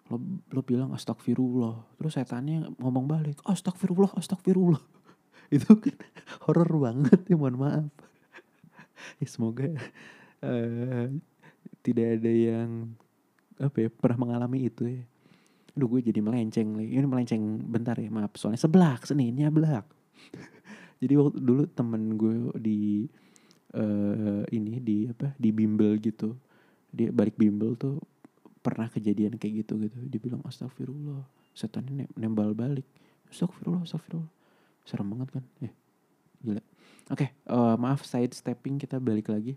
lo 0.08 0.16
lo 0.52 0.60
bilang 0.64 0.96
astagfirullah 0.96 2.00
terus 2.00 2.16
setannya 2.16 2.64
ngomong 2.80 3.04
balik 3.04 3.36
astagfirullah 3.44 4.16
astagfirullah 4.16 4.80
itu 5.54 5.68
kan 5.76 5.96
horor 6.48 6.72
banget 6.80 7.20
ya 7.28 7.36
mohon 7.36 7.56
maaf. 7.60 7.92
Ya 9.22 9.30
semoga 9.30 9.70
uh, 10.42 11.06
tidak 11.82 12.20
ada 12.20 12.32
yang 12.32 12.92
apa 13.58 13.76
ya 13.86 13.88
pernah 13.90 14.28
mengalami 14.28 14.70
itu 14.70 14.86
ya. 14.86 15.02
Aduh 15.74 15.88
gue 15.94 16.10
jadi 16.10 16.20
melenceng 16.22 16.74
nih. 16.78 16.98
Ini 16.98 17.06
melenceng 17.06 17.42
bentar 17.66 17.94
ya 17.98 18.10
maaf 18.10 18.34
soalnya 18.38 18.60
seblak 18.60 19.06
seninnya 19.06 19.50
belak. 19.50 19.86
jadi 21.02 21.14
waktu 21.18 21.38
dulu 21.38 21.62
temen 21.70 22.18
gue 22.18 22.36
di 22.58 22.80
uh, 23.74 24.42
ini 24.50 24.82
di 24.82 25.06
apa 25.10 25.34
di 25.38 25.50
bimbel 25.54 25.98
gitu. 25.98 26.34
Dia 26.90 27.12
balik 27.12 27.36
bimbel 27.36 27.76
tuh 27.76 28.00
pernah 28.62 28.90
kejadian 28.90 29.38
kayak 29.38 29.66
gitu 29.66 29.80
gitu. 29.86 29.98
Dia 30.06 30.20
bilang 30.20 30.42
astagfirullah. 30.46 31.22
Setan 31.54 31.86
ini 31.90 32.04
nembal 32.14 32.54
balik. 32.54 32.86
Astagfirullah, 33.30 33.82
astagfirullah. 33.86 34.30
Serem 34.86 35.08
banget 35.10 35.28
kan. 35.40 35.44
Eh, 35.62 35.72
gila. 36.42 36.62
Oke, 37.08 37.24
okay, 37.24 37.28
uh, 37.48 37.72
eh, 37.72 37.76
maaf 37.80 38.04
side 38.04 38.36
stepping 38.36 38.76
kita 38.76 39.00
balik 39.00 39.32
lagi. 39.32 39.56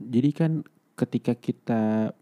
Jadi 0.00 0.30
kan 0.32 0.64
ketika 0.98 1.32
kita 1.36 2.12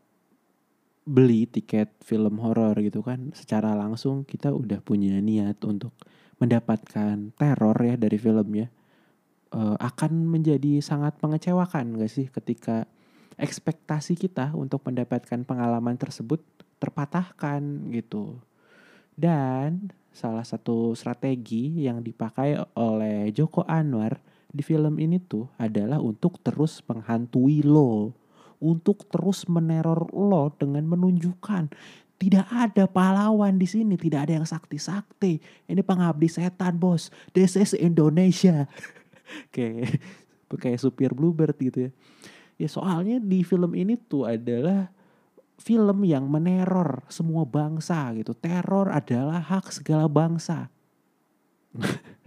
beli 1.09 1.49
tiket 1.49 1.91
film 2.05 2.39
horor 2.39 2.77
gitu 2.79 3.03
kan 3.03 3.35
secara 3.35 3.75
langsung 3.75 4.23
kita 4.23 4.53
udah 4.53 4.79
punya 4.85 5.19
niat 5.19 5.59
untuk 5.67 5.97
mendapatkan 6.39 7.35
teror 7.35 7.77
ya 7.83 7.99
dari 7.99 8.17
filmnya 8.21 8.71
uh, 9.55 9.77
akan 9.81 10.31
menjadi 10.31 10.79
sangat 10.81 11.19
mengecewakan 11.21 11.99
gak 11.99 12.13
sih 12.13 12.27
ketika 12.31 12.87
ekspektasi 13.41 14.15
kita 14.15 14.53
untuk 14.53 14.85
mendapatkan 14.85 15.43
pengalaman 15.49 15.97
tersebut 15.97 16.45
terpatahkan 16.81 17.93
gitu. 17.93 18.41
Dan 19.17 19.93
salah 20.13 20.45
satu 20.45 20.97
strategi 20.97 21.85
yang 21.85 22.05
dipakai 22.05 22.57
oleh 22.77 23.33
Joko 23.33 23.65
Anwar 23.65 24.21
di 24.51 24.61
film 24.65 24.99
ini 25.01 25.21
tuh 25.23 25.49
adalah 25.57 26.03
untuk 26.03 26.41
terus 26.43 26.83
menghantui 26.89 27.63
lo 27.63 28.20
untuk 28.61 29.09
terus 29.09 29.49
meneror 29.49 30.13
lo 30.13 30.53
dengan 30.55 30.85
menunjukkan 30.87 31.73
tidak 32.21 32.53
ada 32.53 32.85
pahlawan 32.85 33.57
di 33.57 33.65
sini, 33.65 33.97
tidak 33.97 34.29
ada 34.29 34.37
yang 34.37 34.45
sakti-sakti. 34.45 35.41
Ini 35.65 35.81
pengabdi 35.81 36.29
setan, 36.29 36.77
bos. 36.77 37.09
This 37.33 37.57
is 37.57 37.73
Indonesia. 37.73 38.69
kayak 39.57 39.97
kayak 40.61 40.79
supir 40.85 41.17
Bluebird 41.17 41.57
gitu 41.57 41.89
ya. 41.89 41.91
Ya 42.61 42.69
soalnya 42.69 43.17
di 43.25 43.41
film 43.41 43.73
ini 43.73 43.97
tuh 43.97 44.29
adalah 44.29 44.93
film 45.57 46.05
yang 46.05 46.29
meneror 46.29 47.09
semua 47.09 47.49
bangsa 47.49 48.13
gitu. 48.13 48.37
Teror 48.37 48.93
adalah 48.93 49.41
hak 49.41 49.73
segala 49.73 50.05
bangsa. 50.05 50.69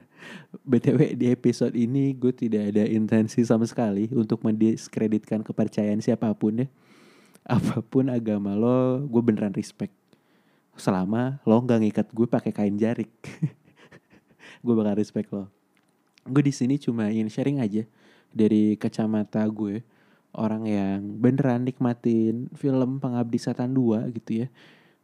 BTW 0.62 1.18
di 1.18 1.34
episode 1.34 1.74
ini 1.74 2.14
gue 2.14 2.30
tidak 2.30 2.70
ada 2.70 2.86
intensi 2.86 3.42
sama 3.42 3.66
sekali 3.66 4.06
untuk 4.14 4.46
mendiskreditkan 4.46 5.42
kepercayaan 5.42 6.00
siapa 6.00 6.30
pun 6.38 6.66
ya. 6.66 6.68
Apa 7.44 7.82
pun 7.82 8.08
agama 8.08 8.54
lo, 8.54 9.02
gue 9.04 9.22
beneran 9.26 9.52
respect. 9.58 9.94
selama 10.74 11.38
lo 11.46 11.62
nggak 11.62 11.80
ngikat 11.86 12.08
gue 12.10 12.26
pakai 12.26 12.50
kain 12.50 12.74
jarik 12.82 13.14
gue 14.66 14.74
bakal 14.74 14.98
respect 14.98 15.30
lo 15.30 15.46
gue 16.26 16.44
di 16.44 16.54
sini 16.56 16.82
cuma 16.82 17.14
ingin 17.14 17.30
sharing 17.30 17.60
aja 17.62 17.86
dari 18.34 18.74
kacamata 18.80 19.46
gue 19.46 19.86
orang 20.34 20.66
yang 20.66 21.00
beneran 21.22 21.68
nikmatin 21.68 22.50
film 22.58 22.98
Pengabdi 22.98 23.38
Setan 23.38 23.76
2 23.78 24.10
gitu 24.18 24.46
ya 24.46 24.48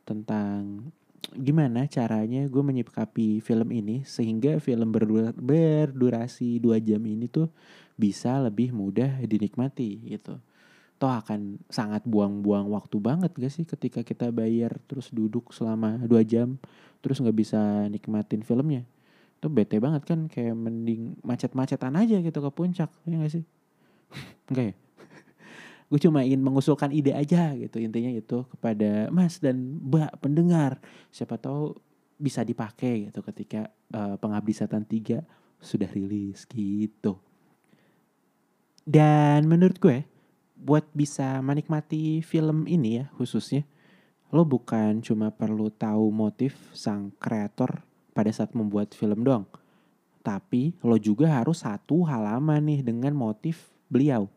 tentang 0.09 0.89
gimana 1.35 1.85
caranya 1.85 2.47
gue 2.47 2.63
menyikapi 2.63 3.43
film 3.43 3.69
ini 3.75 4.03
sehingga 4.07 4.57
film 4.63 4.89
berdura, 4.89 5.31
berdurasi 5.35 6.59
dua 6.59 6.79
jam 6.79 6.99
ini 7.03 7.27
tuh 7.27 7.51
bisa 7.99 8.39
lebih 8.39 8.71
mudah 8.71 9.19
dinikmati 9.23 10.15
gitu. 10.15 10.39
Toh 10.99 11.11
akan 11.11 11.63
sangat 11.71 12.03
buang-buang 12.03 12.67
waktu 12.71 12.99
banget 12.99 13.31
gak 13.35 13.53
sih 13.53 13.63
ketika 13.63 14.03
kita 14.03 14.31
bayar 14.35 14.75
terus 14.87 15.07
duduk 15.11 15.55
selama 15.55 15.95
dua 16.03 16.23
jam 16.27 16.59
terus 16.99 17.23
nggak 17.23 17.37
bisa 17.37 17.87
nikmatin 17.87 18.43
filmnya? 18.43 18.83
Itu 19.39 19.47
bete 19.47 19.79
banget 19.79 20.03
kan 20.03 20.27
kayak 20.27 20.55
mending 20.55 21.15
macet-macetan 21.23 21.95
aja 21.95 22.19
gitu 22.19 22.39
ke 22.43 22.51
puncak 22.51 22.91
ya 23.07 23.15
gak 23.15 23.31
sih? 23.31 23.43
Enggak 24.51 24.65
ya 24.73 24.88
gue 25.89 25.99
cuma 25.99 26.21
ingin 26.21 26.41
mengusulkan 26.41 26.93
ide 26.93 27.17
aja 27.17 27.53
gitu 27.57 27.81
intinya 27.81 28.13
itu 28.13 28.45
kepada 28.55 29.09
mas 29.09 29.41
dan 29.41 29.57
mbak 29.57 30.21
pendengar 30.21 30.77
siapa 31.09 31.41
tahu 31.41 31.73
bisa 32.19 32.45
dipakai 32.45 33.09
gitu 33.09 33.25
ketika 33.25 33.73
uh, 33.95 34.15
pengabdi 34.21 34.53
setan 34.53 34.85
3 34.85 35.25
sudah 35.59 35.89
rilis 35.89 36.45
gitu 36.45 37.17
dan 38.85 39.49
menurut 39.49 39.81
gue 39.81 40.05
buat 40.59 40.85
bisa 40.93 41.41
menikmati 41.41 42.21
film 42.21 42.69
ini 42.69 43.01
ya 43.01 43.05
khususnya 43.17 43.65
lo 44.29 44.45
bukan 44.45 45.01
cuma 45.01 45.33
perlu 45.33 45.73
tahu 45.73 46.13
motif 46.13 46.53
sang 46.77 47.09
kreator 47.17 47.81
pada 48.13 48.29
saat 48.29 48.53
membuat 48.53 48.93
film 48.93 49.25
doang. 49.25 49.47
Tapi 50.21 50.77
lo 50.85 50.99
juga 51.01 51.41
harus 51.41 51.65
satu 51.65 52.05
halaman 52.05 52.61
nih 52.61 52.85
dengan 52.85 53.15
motif 53.17 53.73
beliau. 53.89 54.29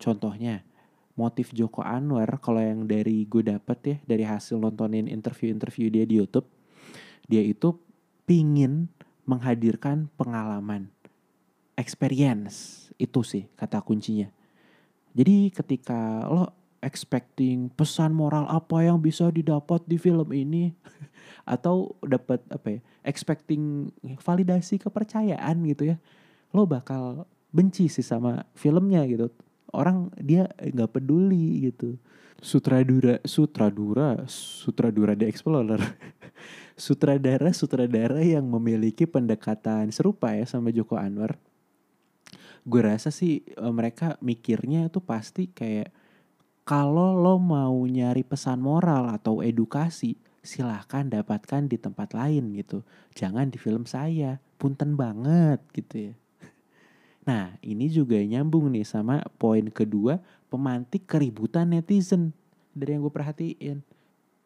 Contohnya, 0.00 0.66
motif 1.14 1.52
Joko 1.52 1.84
Anwar 1.84 2.40
kalau 2.40 2.60
yang 2.60 2.88
dari 2.88 3.28
gue 3.28 3.44
dapet 3.44 3.78
ya 3.84 3.96
dari 4.08 4.24
hasil 4.24 4.56
nontonin 4.56 5.08
interview-interview 5.08 5.92
dia 5.92 6.04
di 6.08 6.16
YouTube, 6.20 6.48
dia 7.28 7.44
itu 7.44 7.76
pingin 8.24 8.88
menghadirkan 9.28 10.10
pengalaman, 10.18 10.90
experience 11.76 12.88
itu 12.96 13.20
sih 13.22 13.44
kata 13.54 13.84
kuncinya. 13.84 14.28
Jadi 15.12 15.52
ketika 15.52 16.24
lo 16.26 16.50
expecting 16.82 17.70
pesan 17.70 18.10
moral 18.10 18.50
apa 18.50 18.82
yang 18.82 18.98
bisa 18.98 19.30
didapat 19.30 19.86
di 19.86 19.96
film 20.00 20.26
ini 20.34 20.74
atau 21.54 21.94
dapat 22.02 22.42
apa 22.50 22.78
ya 22.78 22.80
expecting 23.06 23.94
validasi 24.18 24.82
kepercayaan 24.82 25.62
gitu 25.70 25.94
ya 25.94 25.96
lo 26.50 26.66
bakal 26.66 27.24
benci 27.54 27.86
sih 27.86 28.02
sama 28.02 28.42
filmnya 28.58 29.06
gitu 29.06 29.30
orang 29.72 30.12
dia 30.20 30.48
nggak 30.60 30.92
peduli 31.00 31.68
gitu 31.68 31.96
sutradura 32.42 33.18
sutradura 33.24 34.24
sutradura 34.28 35.12
The 35.16 35.26
Explorer 35.28 35.82
sutradara 36.76 37.50
sutradara 37.50 38.20
yang 38.20 38.44
memiliki 38.46 39.08
pendekatan 39.08 39.90
serupa 39.90 40.34
ya 40.36 40.44
sama 40.44 40.70
Joko 40.70 40.96
Anwar 40.96 41.36
gue 42.62 42.82
rasa 42.82 43.10
sih 43.10 43.42
eh, 43.42 43.72
mereka 43.74 44.20
mikirnya 44.22 44.86
tuh 44.92 45.02
pasti 45.02 45.50
kayak 45.50 45.90
kalau 46.62 47.18
lo 47.18 47.42
mau 47.42 47.74
nyari 47.82 48.22
pesan 48.22 48.62
moral 48.62 49.10
atau 49.10 49.42
edukasi 49.42 50.14
silahkan 50.42 51.06
dapatkan 51.06 51.70
di 51.70 51.78
tempat 51.78 52.14
lain 52.14 52.54
gitu. 52.58 52.82
Jangan 53.14 53.50
di 53.50 53.58
film 53.58 53.86
saya, 53.86 54.42
punten 54.58 54.98
banget 54.98 55.62
gitu 55.74 56.10
ya. 56.10 56.14
Nah 57.22 57.54
ini 57.62 57.86
juga 57.86 58.18
nyambung 58.18 58.74
nih 58.74 58.86
sama 58.86 59.22
poin 59.38 59.62
kedua 59.70 60.18
pemantik 60.50 61.06
keributan 61.06 61.70
netizen 61.70 62.34
dari 62.74 62.98
yang 62.98 63.06
gue 63.06 63.14
perhatiin. 63.14 63.78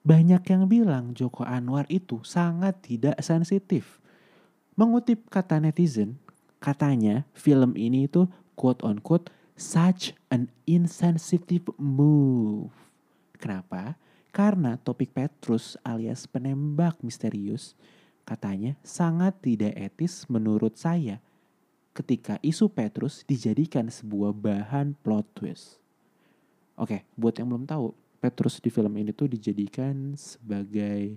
Banyak 0.07 0.43
yang 0.47 0.71
bilang 0.71 1.17
Joko 1.17 1.43
Anwar 1.43 1.89
itu 1.91 2.23
sangat 2.23 2.79
tidak 2.85 3.19
sensitif. 3.25 3.99
Mengutip 4.77 5.27
kata 5.33 5.59
netizen, 5.59 6.21
katanya 6.63 7.25
film 7.33 7.75
ini 7.75 8.07
itu 8.07 8.29
quote 8.55 8.85
on 8.85 9.01
quote 9.01 9.33
such 9.57 10.13
an 10.29 10.53
insensitive 10.69 11.73
move. 11.81 12.71
Kenapa? 13.41 13.97
Karena 14.31 14.77
topik 14.77 15.17
Petrus 15.17 15.81
alias 15.81 16.29
penembak 16.29 17.01
misterius 17.01 17.73
katanya 18.29 18.77
sangat 18.85 19.39
tidak 19.41 19.73
etis 19.79 20.29
menurut 20.29 20.77
saya 20.77 21.25
ketika 21.97 22.37
isu 22.45 22.69
Petrus 22.69 23.25
dijadikan 23.25 23.89
sebuah 23.89 24.37
bahan 24.37 24.93
plot 25.01 25.25
twist. 25.33 25.81
Oke, 26.77 27.09
buat 27.17 27.33
yang 27.41 27.49
belum 27.49 27.65
tahu, 27.65 27.97
Petrus 28.21 28.61
di 28.61 28.69
film 28.69 28.93
ini 29.01 29.17
tuh 29.17 29.33
dijadikan 29.33 30.13
sebagai 30.13 31.17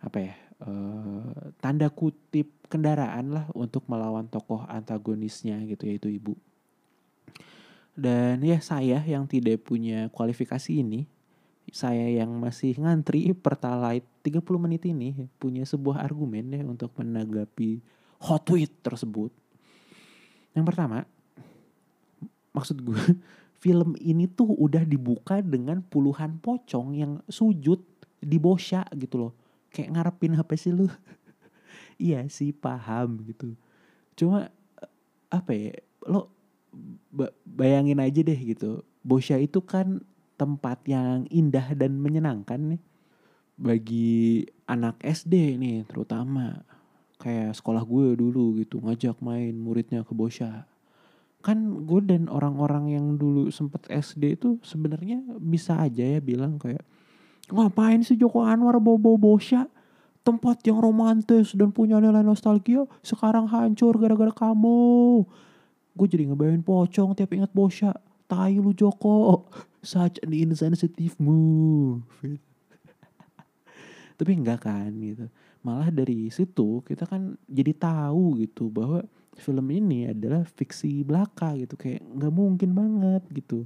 apa 0.00 0.18
ya 0.20 0.34
uh, 0.64 1.52
tanda 1.60 1.88
kutip 1.88 2.52
kendaraan 2.68 3.32
lah 3.32 3.44
untuk 3.56 3.88
melawan 3.88 4.28
tokoh 4.28 4.68
antagonisnya 4.68 5.56
gitu 5.64 5.88
yaitu 5.88 6.12
ibu. 6.12 6.36
Dan 7.96 8.44
ya 8.44 8.60
saya 8.60 9.00
yang 9.04 9.24
tidak 9.24 9.64
punya 9.64 10.12
kualifikasi 10.12 10.84
ini 10.84 11.08
saya 11.70 12.10
yang 12.10 12.30
masih 12.42 12.74
ngantri 12.82 13.30
pertalite 13.30 14.06
30 14.26 14.42
menit 14.58 14.82
ini 14.90 15.30
punya 15.38 15.62
sebuah 15.62 16.02
argumen 16.02 16.50
ya 16.50 16.62
untuk 16.66 16.90
menanggapi 16.98 17.80
hot 18.20 18.42
tweet 18.46 18.70
tersebut. 18.82 19.30
Yang 20.54 20.64
pertama, 20.74 21.06
maksud 22.50 22.82
gue 22.82 22.98
film 23.64 23.94
ini 24.00 24.26
tuh 24.26 24.50
udah 24.56 24.82
dibuka 24.82 25.38
dengan 25.44 25.84
puluhan 25.84 26.40
pocong 26.40 26.96
yang 26.96 27.12
sujud 27.30 27.80
di 28.20 28.36
bosya 28.40 28.84
gitu 28.96 29.28
loh. 29.28 29.32
Kayak 29.70 29.96
ngarepin 29.96 30.34
apa 30.36 30.54
sih 30.58 30.74
lu? 30.74 30.88
iya 32.00 32.26
sih 32.26 32.50
paham 32.50 33.22
gitu. 33.28 33.54
Cuma 34.18 34.50
apa 35.30 35.52
ya, 35.54 35.74
lo 36.08 36.32
bayangin 37.46 38.02
aja 38.02 38.20
deh 38.22 38.40
gitu. 38.40 38.82
Bosya 39.00 39.40
itu 39.40 39.62
kan 39.64 40.02
tempat 40.40 40.80
yang 40.88 41.28
indah 41.28 41.76
dan 41.76 42.00
menyenangkan 42.00 42.76
nih 42.76 42.82
bagi 43.60 44.48
anak 44.64 44.96
SD 45.04 45.60
nih 45.60 45.84
terutama 45.84 46.64
kayak 47.20 47.52
sekolah 47.52 47.84
gue 47.84 48.16
dulu 48.16 48.56
gitu 48.56 48.80
ngajak 48.80 49.20
main 49.20 49.52
muridnya 49.52 50.00
ke 50.00 50.16
Bosya 50.16 50.64
kan 51.44 51.56
gue 51.84 52.00
dan 52.04 52.28
orang-orang 52.32 52.96
yang 52.96 53.06
dulu 53.20 53.52
sempet 53.52 53.84
SD 53.88 54.40
itu 54.40 54.56
sebenarnya 54.64 55.20
bisa 55.40 55.76
aja 55.76 56.00
ya 56.00 56.20
bilang 56.20 56.56
kayak 56.56 56.84
ngapain 57.52 58.00
sih 58.00 58.16
Joko 58.16 58.44
Anwar 58.44 58.80
bawa-bawa 58.80 59.36
Bosya 59.36 59.68
tempat 60.20 60.60
yang 60.68 60.80
romantis 60.80 61.56
dan 61.56 61.72
punya 61.72 61.96
nilai 61.96 62.20
nostalgia 62.20 62.84
sekarang 63.00 63.48
hancur 63.48 63.96
gara-gara 63.96 64.28
kamu. 64.30 65.24
Gue 65.96 66.06
jadi 66.06 66.28
ngebayangin 66.28 66.60
pocong 66.60 67.16
tiap 67.16 67.32
ingat 67.32 67.50
Bosya 67.56 67.96
tai 68.28 68.60
lu 68.60 68.76
Joko. 68.76 69.48
Such 69.80 70.20
an 70.20 70.36
insensitive 70.36 71.16
move. 71.16 72.04
Tapi 74.20 74.32
enggak 74.36 74.68
kan 74.68 74.92
gitu 75.00 75.32
malah 75.60 75.92
dari 75.92 76.32
situ 76.32 76.80
kita 76.88 77.04
kan 77.04 77.36
jadi 77.44 77.76
tahu 77.76 78.40
gitu 78.40 78.72
bahwa 78.72 79.04
film 79.36 79.66
ini 79.72 80.10
adalah 80.12 80.44
fiksi 80.44 81.02
belaka 81.02 81.56
gitu. 81.56 81.74
Kayak 81.74 82.04
nggak 82.04 82.32
mungkin 82.32 82.70
banget 82.76 83.22
gitu. 83.32 83.64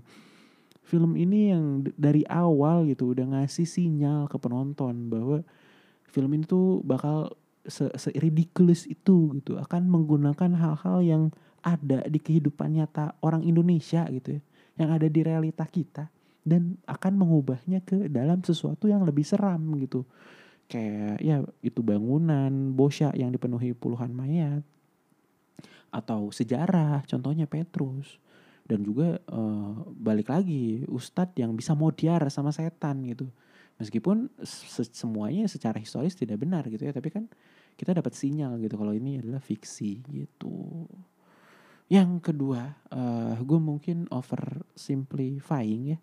Film 0.85 1.17
ini 1.17 1.51
yang 1.51 1.83
dari 1.97 2.23
awal 2.29 2.85
gitu 2.87 3.17
udah 3.17 3.25
ngasih 3.39 3.65
sinyal 3.65 4.29
ke 4.29 4.37
penonton 4.37 5.09
bahwa 5.09 5.41
film 6.07 6.31
ini 6.37 6.45
tuh 6.45 6.85
bakal 6.85 7.33
se, 7.65 7.89
-se 7.91 8.13
ridiculous 8.15 8.85
itu 8.87 9.35
gitu. 9.41 9.57
Akan 9.59 9.91
menggunakan 9.91 10.55
hal-hal 10.55 10.99
yang 11.03 11.23
ada 11.65 12.05
di 12.07 12.21
kehidupan 12.21 12.77
nyata 12.77 13.17
orang 13.25 13.43
Indonesia 13.43 14.05
gitu 14.13 14.39
ya. 14.39 14.43
Yang 14.79 14.91
ada 15.01 15.07
di 15.09 15.21
realita 15.25 15.65
kita. 15.65 16.05
Dan 16.45 16.77
akan 16.85 17.17
mengubahnya 17.17 17.81
ke 17.81 18.05
dalam 18.13 18.45
sesuatu 18.45 18.85
yang 18.85 19.01
lebih 19.09 19.25
seram 19.25 19.65
gitu 19.81 20.05
kayak 20.69 21.21
ya 21.21 21.45
itu 21.61 21.81
bangunan 21.85 22.73
bosya 22.73 23.13
yang 23.13 23.31
dipenuhi 23.31 23.77
puluhan 23.77 24.11
mayat 24.11 24.65
atau 25.95 26.35
sejarah 26.35 27.07
contohnya 27.07 27.47
Petrus. 27.47 28.19
Dan 28.65 28.81
juga 28.81 29.21
uh, 29.29 29.77
balik 29.93 30.33
lagi 30.33 30.89
ustadz 30.89 31.37
yang 31.37 31.53
bisa 31.53 31.77
modiar 31.77 32.25
sama 32.33 32.49
setan 32.49 33.05
gitu. 33.05 33.29
Meskipun 33.77 34.33
se 34.41 34.89
semuanya 34.89 35.45
secara 35.45 35.77
historis 35.77 36.17
tidak 36.17 36.41
benar 36.41 36.65
gitu 36.73 36.89
ya 36.89 36.95
tapi 36.95 37.13
kan 37.13 37.29
kita 37.75 37.93
dapat 37.93 38.15
sinyal 38.15 38.57
gitu 38.63 38.79
kalau 38.79 38.97
ini 38.97 39.21
adalah 39.21 39.43
fiksi 39.43 40.01
gitu. 40.09 40.89
Yang 41.93 42.33
kedua, 42.33 42.81
uh, 42.97 43.37
eh, 43.37 43.45
gue 43.45 43.61
mungkin 43.61 44.09
over 44.09 44.65
simplifying 44.73 45.93
ya. 45.93 45.99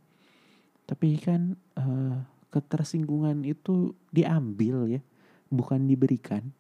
Tapi 0.86 1.18
kan 1.18 1.58
uh, 1.80 2.22
ketersinggungan 2.52 3.48
itu 3.48 3.96
diambil 4.12 5.00
ya, 5.00 5.02
bukan 5.48 5.88
diberikan. 5.88 6.52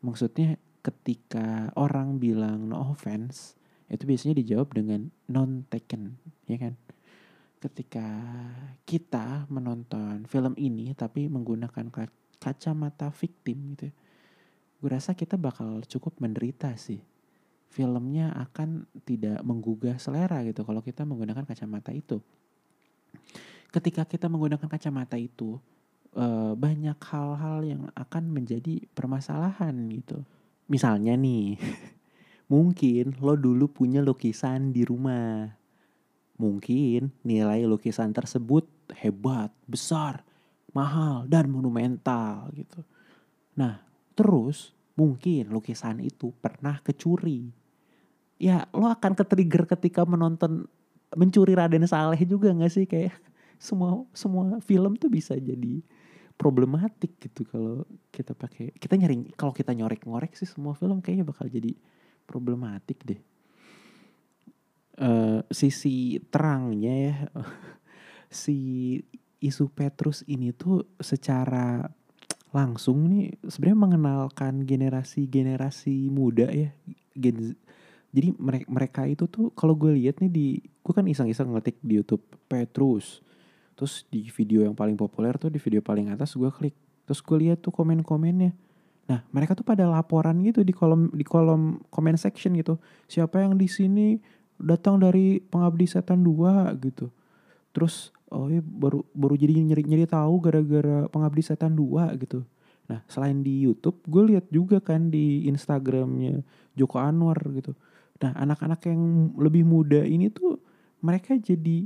Maksudnya 0.00 0.56
ketika 0.80 1.74
orang 1.74 2.22
bilang 2.22 2.70
no 2.70 2.94
offense, 2.94 3.58
itu 3.90 4.06
biasanya 4.06 4.38
dijawab 4.38 4.70
dengan 4.70 5.10
non 5.26 5.66
taken, 5.66 6.14
ya 6.46 6.56
kan? 6.56 6.74
Ketika 7.58 8.06
kita 8.86 9.50
menonton 9.50 10.28
film 10.30 10.54
ini 10.54 10.92
tapi 10.94 11.26
menggunakan 11.26 11.90
kacamata 12.38 13.10
victim 13.10 13.74
gitu, 13.74 13.90
ya, 13.90 13.94
gue 14.84 14.90
rasa 14.92 15.16
kita 15.16 15.34
bakal 15.34 15.82
cukup 15.88 16.20
menderita 16.22 16.76
sih. 16.78 17.02
Filmnya 17.74 18.30
akan 18.38 18.86
tidak 19.02 19.42
menggugah 19.42 19.98
selera 19.98 20.46
gitu 20.46 20.62
kalau 20.62 20.78
kita 20.78 21.02
menggunakan 21.02 21.42
kacamata 21.42 21.90
itu 21.90 22.22
ketika 23.74 24.06
kita 24.06 24.30
menggunakan 24.30 24.70
kacamata 24.70 25.18
itu 25.18 25.58
uh, 26.14 26.54
banyak 26.54 26.94
hal-hal 26.94 27.58
yang 27.66 27.82
akan 27.98 28.30
menjadi 28.30 28.86
permasalahan 28.94 29.74
gitu. 29.90 30.22
Misalnya 30.70 31.18
nih, 31.18 31.58
mungkin 32.54 33.18
lo 33.18 33.34
dulu 33.34 33.66
punya 33.66 33.98
lukisan 33.98 34.70
di 34.70 34.86
rumah. 34.86 35.50
Mungkin 36.38 37.14
nilai 37.26 37.66
lukisan 37.66 38.14
tersebut 38.14 38.66
hebat, 39.02 39.50
besar, 39.66 40.22
mahal, 40.74 41.26
dan 41.26 41.50
monumental 41.50 42.50
gitu. 42.54 42.82
Nah, 43.54 43.82
terus 44.18 44.74
mungkin 44.98 45.50
lukisan 45.50 46.02
itu 46.02 46.34
pernah 46.42 46.78
kecuri. 46.82 47.50
Ya, 48.38 48.66
lo 48.74 48.90
akan 48.90 49.14
ke-trigger 49.14 49.70
ketika 49.78 50.02
menonton 50.02 50.66
mencuri 51.14 51.54
Raden 51.54 51.86
Saleh 51.86 52.18
juga 52.26 52.50
gak 52.50 52.72
sih 52.74 52.86
kayak 52.90 53.14
semua 53.64 54.04
semua 54.12 54.60
film 54.60 55.00
tuh 55.00 55.08
bisa 55.08 55.32
jadi 55.40 55.80
problematik 56.36 57.16
gitu 57.16 57.48
kalau 57.48 57.88
kita 58.12 58.36
pakai 58.36 58.76
kita 58.76 58.94
nyari 59.00 59.32
kalau 59.32 59.56
kita 59.56 59.72
nyorek-ngorek 59.72 60.36
sih 60.36 60.44
semua 60.44 60.76
film 60.76 61.00
kayaknya 61.00 61.24
bakal 61.24 61.48
jadi 61.48 61.72
problematik 62.28 63.00
deh. 63.08 63.20
Uh, 64.94 65.42
sisi 65.50 66.22
terangnya 66.30 66.94
ya 66.94 67.16
si 68.30 68.58
isu 69.42 69.66
Petrus 69.74 70.22
ini 70.30 70.54
tuh 70.54 70.86
secara 71.02 71.82
langsung 72.54 73.10
nih 73.10 73.34
sebenarnya 73.42 73.80
mengenalkan 73.82 74.62
generasi-generasi 74.62 76.06
muda 76.14 76.46
ya 76.46 76.70
gen 77.18 77.58
jadi 78.14 78.30
mereka 78.38 78.66
mereka 78.70 79.02
itu 79.10 79.26
tuh 79.26 79.50
kalau 79.58 79.74
gue 79.74 79.98
lihat 79.98 80.22
nih 80.22 80.30
di 80.30 80.46
gue 80.62 80.92
kan 80.94 81.10
iseng-iseng 81.10 81.50
ngetik 81.50 81.82
di 81.82 81.98
YouTube 81.98 82.22
Petrus 82.46 83.18
terus 83.74 84.06
di 84.10 84.30
video 84.30 84.62
yang 84.62 84.74
paling 84.74 84.94
populer 84.94 85.34
tuh 85.38 85.50
di 85.50 85.58
video 85.58 85.82
paling 85.82 86.10
atas 86.10 86.34
gue 86.38 86.50
klik. 86.50 86.74
Terus 87.04 87.20
gue 87.20 87.36
lihat 87.46 87.60
tuh 87.60 87.74
komen-komennya. 87.74 88.54
Nah 89.04 89.20
mereka 89.34 89.52
tuh 89.52 89.66
pada 89.66 89.84
laporan 89.84 90.40
gitu 90.40 90.64
di 90.64 90.72
kolom 90.72 91.12
di 91.12 91.26
kolom 91.26 91.82
comment 91.92 92.16
section 92.16 92.56
gitu. 92.56 92.80
Siapa 93.10 93.44
yang 93.44 93.60
di 93.60 93.68
sini 93.68 94.16
datang 94.56 95.02
dari 95.02 95.42
pengabdi 95.42 95.84
setan 95.84 96.24
dua 96.24 96.72
gitu. 96.80 97.10
Terus 97.74 98.14
oh 98.30 98.48
iya 98.48 98.62
baru 98.64 99.04
baru 99.12 99.34
jadi 99.36 99.52
nyeri 99.60 99.84
nyeri 99.84 100.06
tahu 100.08 100.34
gara-gara 100.40 101.10
pengabdi 101.10 101.42
setan 101.44 101.76
dua 101.76 102.14
gitu. 102.16 102.46
Nah 102.88 103.04
selain 103.10 103.44
di 103.44 103.66
YouTube 103.66 104.00
gue 104.08 104.34
lihat 104.34 104.48
juga 104.48 104.80
kan 104.80 105.12
di 105.12 105.44
Instagramnya 105.50 106.40
Joko 106.78 107.02
Anwar 107.02 107.36
gitu. 107.52 107.76
Nah 108.22 108.32
anak-anak 108.38 108.80
yang 108.88 109.34
lebih 109.36 109.66
muda 109.66 110.00
ini 110.06 110.32
tuh 110.32 110.62
mereka 111.04 111.36
jadi 111.36 111.84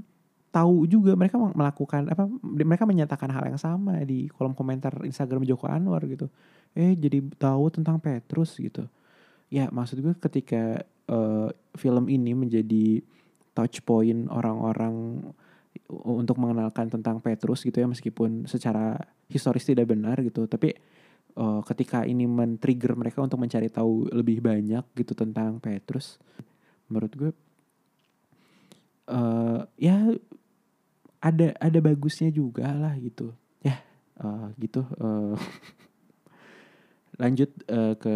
tahu 0.49 0.89
juga 0.89 1.13
mereka 1.13 1.37
melakukan 1.37 2.09
apa 2.09 2.25
mereka 2.43 2.89
menyatakan 2.89 3.29
hal 3.29 3.45
yang 3.53 3.61
sama 3.61 4.01
di 4.03 4.33
kolom 4.33 4.57
komentar 4.57 4.97
Instagram 5.05 5.45
Joko 5.45 5.69
Anwar 5.69 6.03
gitu. 6.09 6.33
Eh 6.73 6.97
jadi 6.97 7.21
tahu 7.37 7.69
tentang 7.73 8.01
Petrus 8.01 8.57
gitu. 8.57 8.89
Ya 9.53 9.69
maksud 9.73 10.01
gue 10.01 10.15
ketika 10.17 10.85
uh, 11.09 11.49
film 11.77 12.09
ini 12.09 12.33
menjadi 12.37 13.01
touch 13.57 13.83
point 13.83 14.29
orang-orang 14.31 15.25
untuk 15.89 16.37
mengenalkan 16.39 16.89
tentang 16.93 17.19
Petrus 17.19 17.65
gitu 17.65 17.81
ya 17.81 17.89
meskipun 17.89 18.45
secara 18.45 18.99
historis 19.29 19.65
tidak 19.65 19.89
benar 19.89 20.21
gitu 20.21 20.45
tapi 20.45 20.75
uh, 21.39 21.61
ketika 21.65 22.05
ini 22.05 22.29
men-trigger 22.29 22.95
mereka 22.99 23.25
untuk 23.25 23.41
mencari 23.41 23.73
tahu 23.73 24.11
lebih 24.11 24.43
banyak 24.43 24.85
gitu 24.97 25.13
tentang 25.17 25.63
Petrus 25.63 26.21
menurut 26.91 27.13
gue 27.15 27.31
uh, 29.09 29.65
ya 29.81 30.13
ada 31.19 31.57
ada 31.59 31.79
bagusnya 31.83 32.31
juga 32.31 32.71
lah 32.71 32.95
gitu 33.01 33.35
ya 33.65 33.81
uh, 34.23 34.53
gitu 34.61 34.87
uh, 35.01 35.35
lanjut 37.23 37.51
uh, 37.67 37.99
ke 37.99 38.15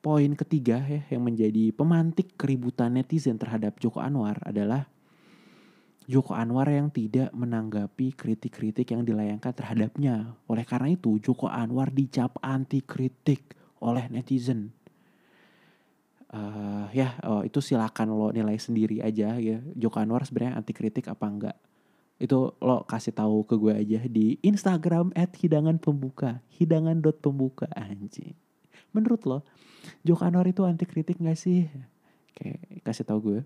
poin 0.00 0.32
ketiga 0.32 0.80
ya 0.88 1.04
yang 1.12 1.22
menjadi 1.28 1.76
pemantik 1.76 2.40
keributan 2.40 2.96
netizen 2.96 3.36
terhadap 3.36 3.76
Joko 3.76 4.00
Anwar 4.00 4.40
adalah 4.48 4.88
Joko 6.10 6.34
Anwar 6.34 6.66
yang 6.66 6.90
tidak 6.90 7.30
menanggapi 7.30 8.18
kritik-kritik 8.18 8.90
yang 8.90 9.06
dilayangkan 9.06 9.54
terhadapnya. 9.54 10.34
Oleh 10.50 10.66
karena 10.66 10.90
itu, 10.90 11.22
Joko 11.22 11.46
Anwar 11.46 11.94
dicap 11.94 12.34
anti 12.42 12.82
kritik 12.82 13.54
oleh 13.78 14.10
netizen. 14.10 14.74
Uh, 16.30 16.86
ya, 16.94 17.18
oh, 17.26 17.42
itu 17.42 17.58
silakan 17.58 18.14
lo 18.14 18.30
nilai 18.30 18.54
sendiri 18.54 19.02
aja 19.02 19.34
ya. 19.34 19.58
Joko 19.74 19.98
Anwar 19.98 20.22
sebenarnya 20.22 20.62
anti 20.62 20.70
kritik 20.70 21.10
apa 21.10 21.26
enggak? 21.26 21.58
itu 22.20 22.52
lo 22.60 22.84
kasih 22.84 23.16
tahu 23.16 23.48
ke 23.48 23.56
gue 23.56 23.72
aja 23.72 24.00
di 24.04 24.36
Instagram 24.44 25.08
at 25.16 25.32
hidangan 25.40 25.80
pembuka 25.80 26.44
hidangan 26.52 27.00
dot 27.00 27.16
pembuka 27.24 27.64
anjing 27.72 28.36
menurut 28.92 29.24
lo 29.24 29.38
Joko 30.04 30.28
Anwar 30.28 30.44
itu 30.44 30.60
anti 30.68 30.84
kritik 30.84 31.16
gak 31.16 31.40
sih 31.40 31.64
kayak 32.36 32.84
kasih 32.84 33.08
tahu 33.08 33.18
gue 33.24 33.40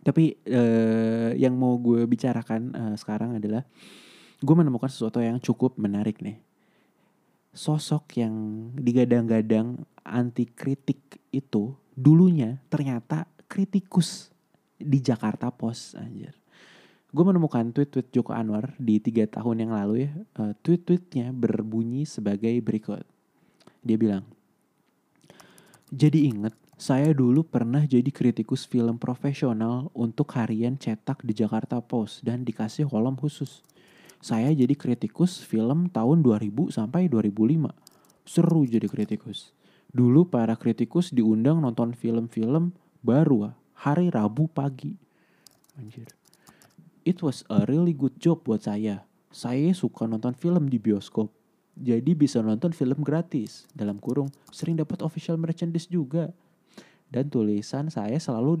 tapi 0.00 0.40
uh, 0.48 1.36
yang 1.36 1.52
mau 1.52 1.76
gue 1.76 2.08
bicarakan 2.08 2.72
uh, 2.72 2.96
sekarang 2.96 3.36
adalah 3.36 3.60
gue 4.40 4.54
menemukan 4.56 4.88
sesuatu 4.88 5.20
yang 5.20 5.36
cukup 5.36 5.76
menarik 5.76 6.24
nih 6.24 6.40
sosok 7.52 8.16
yang 8.16 8.32
digadang-gadang 8.72 9.84
anti 10.00 10.48
kritik 10.48 11.20
itu 11.28 11.76
dulunya 11.92 12.60
ternyata 12.72 13.28
kritikus 13.46 14.32
di 14.76 14.98
Jakarta 14.98 15.52
Post 15.52 15.96
anjir 15.96 16.42
gue 17.12 17.24
menemukan 17.28 17.76
tweet-tweet 17.76 18.08
Joko 18.08 18.32
Anwar 18.32 18.72
di 18.80 18.96
tiga 18.96 19.28
tahun 19.28 19.68
yang 19.68 19.72
lalu 19.76 20.08
ya. 20.08 20.12
Uh, 20.32 20.56
tweet-tweetnya 20.64 21.28
berbunyi 21.36 22.08
sebagai 22.08 22.56
berikut. 22.64 23.04
Dia 23.84 24.00
bilang, 24.00 24.24
jadi 25.92 26.32
inget, 26.32 26.56
saya 26.80 27.12
dulu 27.12 27.44
pernah 27.44 27.84
jadi 27.84 28.08
kritikus 28.08 28.64
film 28.64 28.96
profesional 28.96 29.92
untuk 29.92 30.32
harian 30.40 30.80
cetak 30.80 31.20
di 31.20 31.36
Jakarta 31.36 31.84
Post 31.84 32.24
dan 32.24 32.48
dikasih 32.48 32.88
kolom 32.88 33.20
khusus. 33.20 33.60
Saya 34.24 34.48
jadi 34.56 34.72
kritikus 34.72 35.44
film 35.44 35.92
tahun 35.92 36.24
2000 36.24 36.72
sampai 36.72 37.12
2005. 37.12 37.68
Seru 38.24 38.64
jadi 38.64 38.88
kritikus. 38.88 39.52
Dulu 39.92 40.24
para 40.28 40.56
kritikus 40.56 41.12
diundang 41.12 41.60
nonton 41.60 41.92
film-film 41.92 42.72
baru 43.04 43.52
hari 43.76 44.08
Rabu 44.08 44.48
pagi. 44.48 44.96
Anjir 45.76 46.08
it 47.02 47.18
was 47.20 47.42
a 47.50 47.66
really 47.66 47.94
good 47.94 48.14
job 48.18 48.42
buat 48.46 48.62
saya. 48.66 49.02
Saya 49.32 49.74
suka 49.74 50.06
nonton 50.06 50.34
film 50.38 50.70
di 50.70 50.78
bioskop. 50.78 51.30
Jadi 51.72 52.12
bisa 52.12 52.44
nonton 52.44 52.70
film 52.76 53.00
gratis. 53.00 53.66
Dalam 53.72 53.96
kurung, 53.98 54.28
sering 54.52 54.76
dapat 54.78 55.00
official 55.02 55.40
merchandise 55.40 55.88
juga. 55.88 56.30
Dan 57.12 57.28
tulisan 57.28 57.92
saya 57.92 58.16
selalu 58.16 58.56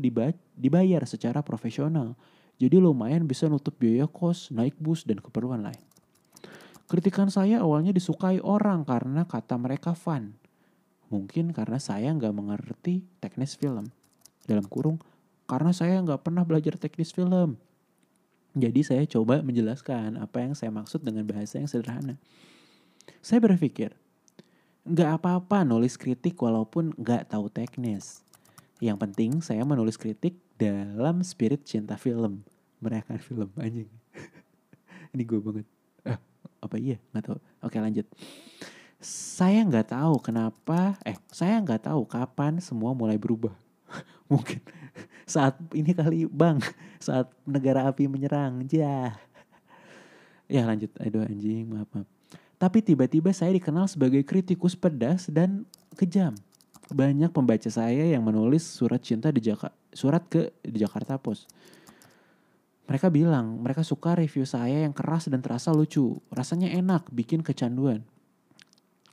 dibayar 0.56 1.02
secara 1.08 1.40
profesional. 1.40 2.16
Jadi 2.60 2.76
lumayan 2.78 3.24
bisa 3.24 3.48
nutup 3.48 3.76
biaya 3.80 4.04
kos, 4.08 4.52
naik 4.52 4.76
bus, 4.76 5.08
dan 5.08 5.20
keperluan 5.20 5.64
lain. 5.64 5.80
Kritikan 6.88 7.32
saya 7.32 7.64
awalnya 7.64 7.96
disukai 7.96 8.40
orang 8.44 8.84
karena 8.84 9.24
kata 9.24 9.56
mereka 9.56 9.96
fun. 9.96 10.36
Mungkin 11.12 11.52
karena 11.52 11.76
saya 11.76 12.08
nggak 12.08 12.32
mengerti 12.32 13.04
teknis 13.20 13.52
film. 13.60 13.92
Dalam 14.48 14.64
kurung, 14.64 14.96
karena 15.44 15.76
saya 15.76 16.00
nggak 16.00 16.24
pernah 16.24 16.40
belajar 16.48 16.80
teknis 16.80 17.12
film. 17.12 17.60
Jadi 18.56 18.80
saya 18.80 19.04
coba 19.04 19.44
menjelaskan 19.44 20.16
apa 20.16 20.40
yang 20.40 20.56
saya 20.56 20.72
maksud 20.72 21.04
dengan 21.04 21.28
bahasa 21.28 21.60
yang 21.60 21.68
sederhana. 21.68 22.16
Saya 23.20 23.44
berpikir, 23.44 23.92
nggak 24.88 25.20
apa-apa 25.20 25.68
nulis 25.68 26.00
kritik 26.00 26.40
walaupun 26.40 26.96
nggak 26.96 27.28
tahu 27.28 27.52
teknis. 27.52 28.24
Yang 28.80 28.98
penting 29.04 29.30
saya 29.44 29.62
menulis 29.68 30.00
kritik 30.00 30.40
dalam 30.56 31.20
spirit 31.20 31.68
cinta 31.68 32.00
film. 32.00 32.44
Merayakan 32.80 33.20
film, 33.20 33.48
anjing. 33.60 33.92
Ini 35.12 35.22
gue 35.22 35.40
banget. 35.44 35.66
Eh, 36.08 36.18
apa 36.58 36.76
iya? 36.80 36.96
Nggak 37.12 37.24
tahu. 37.28 37.38
Oke 37.62 37.76
lanjut. 37.78 38.08
Saya 39.02 39.66
nggak 39.66 39.90
tahu 39.90 40.22
kenapa, 40.22 40.94
eh 41.02 41.18
saya 41.34 41.58
nggak 41.58 41.90
tahu 41.90 42.06
kapan 42.06 42.62
semua 42.62 42.94
mulai 42.94 43.18
berubah. 43.18 43.50
Mungkin 44.30 44.62
saat 45.26 45.58
ini 45.74 45.90
kali 45.90 46.30
bang, 46.30 46.62
saat 47.02 47.26
negara 47.42 47.90
api 47.90 48.06
menyerang, 48.06 48.62
jah. 48.70 49.18
Ya 50.46 50.62
lanjut, 50.62 50.94
aduh 51.02 51.26
anjing, 51.26 51.66
maaf 51.66 51.90
maaf. 51.90 52.06
Tapi 52.62 52.78
tiba-tiba 52.78 53.34
saya 53.34 53.50
dikenal 53.50 53.90
sebagai 53.90 54.22
kritikus 54.22 54.78
pedas 54.78 55.26
dan 55.26 55.66
kejam. 55.98 56.38
Banyak 56.94 57.34
pembaca 57.34 57.66
saya 57.74 58.06
yang 58.06 58.22
menulis 58.22 58.62
surat 58.62 59.02
cinta 59.02 59.34
di 59.34 59.42
Jakarta, 59.42 59.74
surat 59.90 60.22
ke 60.30 60.54
di 60.62 60.78
Jakarta 60.78 61.18
Post. 61.18 61.50
Mereka 62.86 63.10
bilang 63.10 63.58
mereka 63.58 63.82
suka 63.82 64.14
review 64.14 64.46
saya 64.46 64.86
yang 64.86 64.94
keras 64.94 65.26
dan 65.26 65.42
terasa 65.42 65.74
lucu. 65.74 66.22
Rasanya 66.30 66.70
enak, 66.70 67.10
bikin 67.10 67.42
kecanduan. 67.42 68.06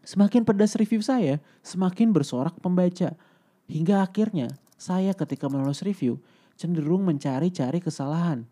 Semakin 0.04 0.48
pedas 0.48 0.74
review 0.80 1.04
saya, 1.04 1.44
semakin 1.62 2.10
bersorak 2.16 2.58
pembaca. 2.60 3.14
Hingga 3.70 4.02
akhirnya, 4.02 4.50
saya 4.80 5.14
ketika 5.14 5.52
menulis 5.52 5.84
review, 5.86 6.18
cenderung 6.56 7.06
mencari-cari 7.06 7.80
kesalahan. 7.84 8.48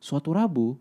Suatu 0.00 0.32
Rabu, 0.32 0.78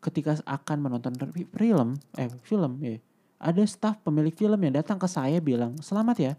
ketika 0.00 0.38
akan 0.44 0.78
menonton 0.80 1.12
film, 1.56 1.96
eh 2.16 2.30
film 2.44 2.72
ya, 2.80 2.96
ada 3.40 3.64
staf 3.64 4.00
pemilik 4.04 4.32
film 4.32 4.60
yang 4.60 4.76
datang 4.76 5.00
ke 5.00 5.08
saya 5.08 5.40
bilang, 5.40 5.76
selamat 5.80 6.16
ya, 6.20 6.32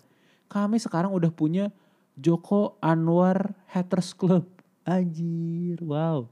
kami 0.50 0.78
sekarang 0.78 1.10
udah 1.14 1.34
punya 1.34 1.74
Joko 2.14 2.78
Anwar 2.82 3.58
Haters 3.70 4.14
Club. 4.14 4.46
Anjir, 4.86 5.82
wow. 5.82 6.30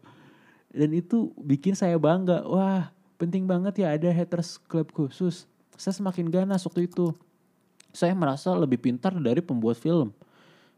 Dan 0.70 0.94
itu 0.94 1.34
bikin 1.42 1.74
saya 1.74 1.98
bangga, 1.98 2.46
wah 2.46 2.94
penting 3.18 3.50
banget 3.50 3.82
ya 3.82 3.98
ada 3.98 4.10
Haters 4.14 4.62
Club 4.70 4.94
khusus. 4.94 5.50
Saya 5.80 5.96
semakin 5.96 6.28
ganas 6.28 6.68
waktu 6.68 6.92
itu. 6.92 7.15
Saya 7.96 8.12
merasa 8.12 8.52
lebih 8.52 8.84
pintar 8.84 9.15
dari 9.15 9.39
pembuat 9.39 9.80
film. 9.80 10.12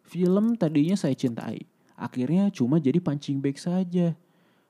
Film 0.06 0.54
tadinya 0.54 0.94
saya 0.94 1.18
cintai, 1.18 1.66
akhirnya 1.98 2.54
cuma 2.54 2.78
jadi 2.78 3.02
punching 3.02 3.42
bag 3.42 3.58
saja 3.58 4.14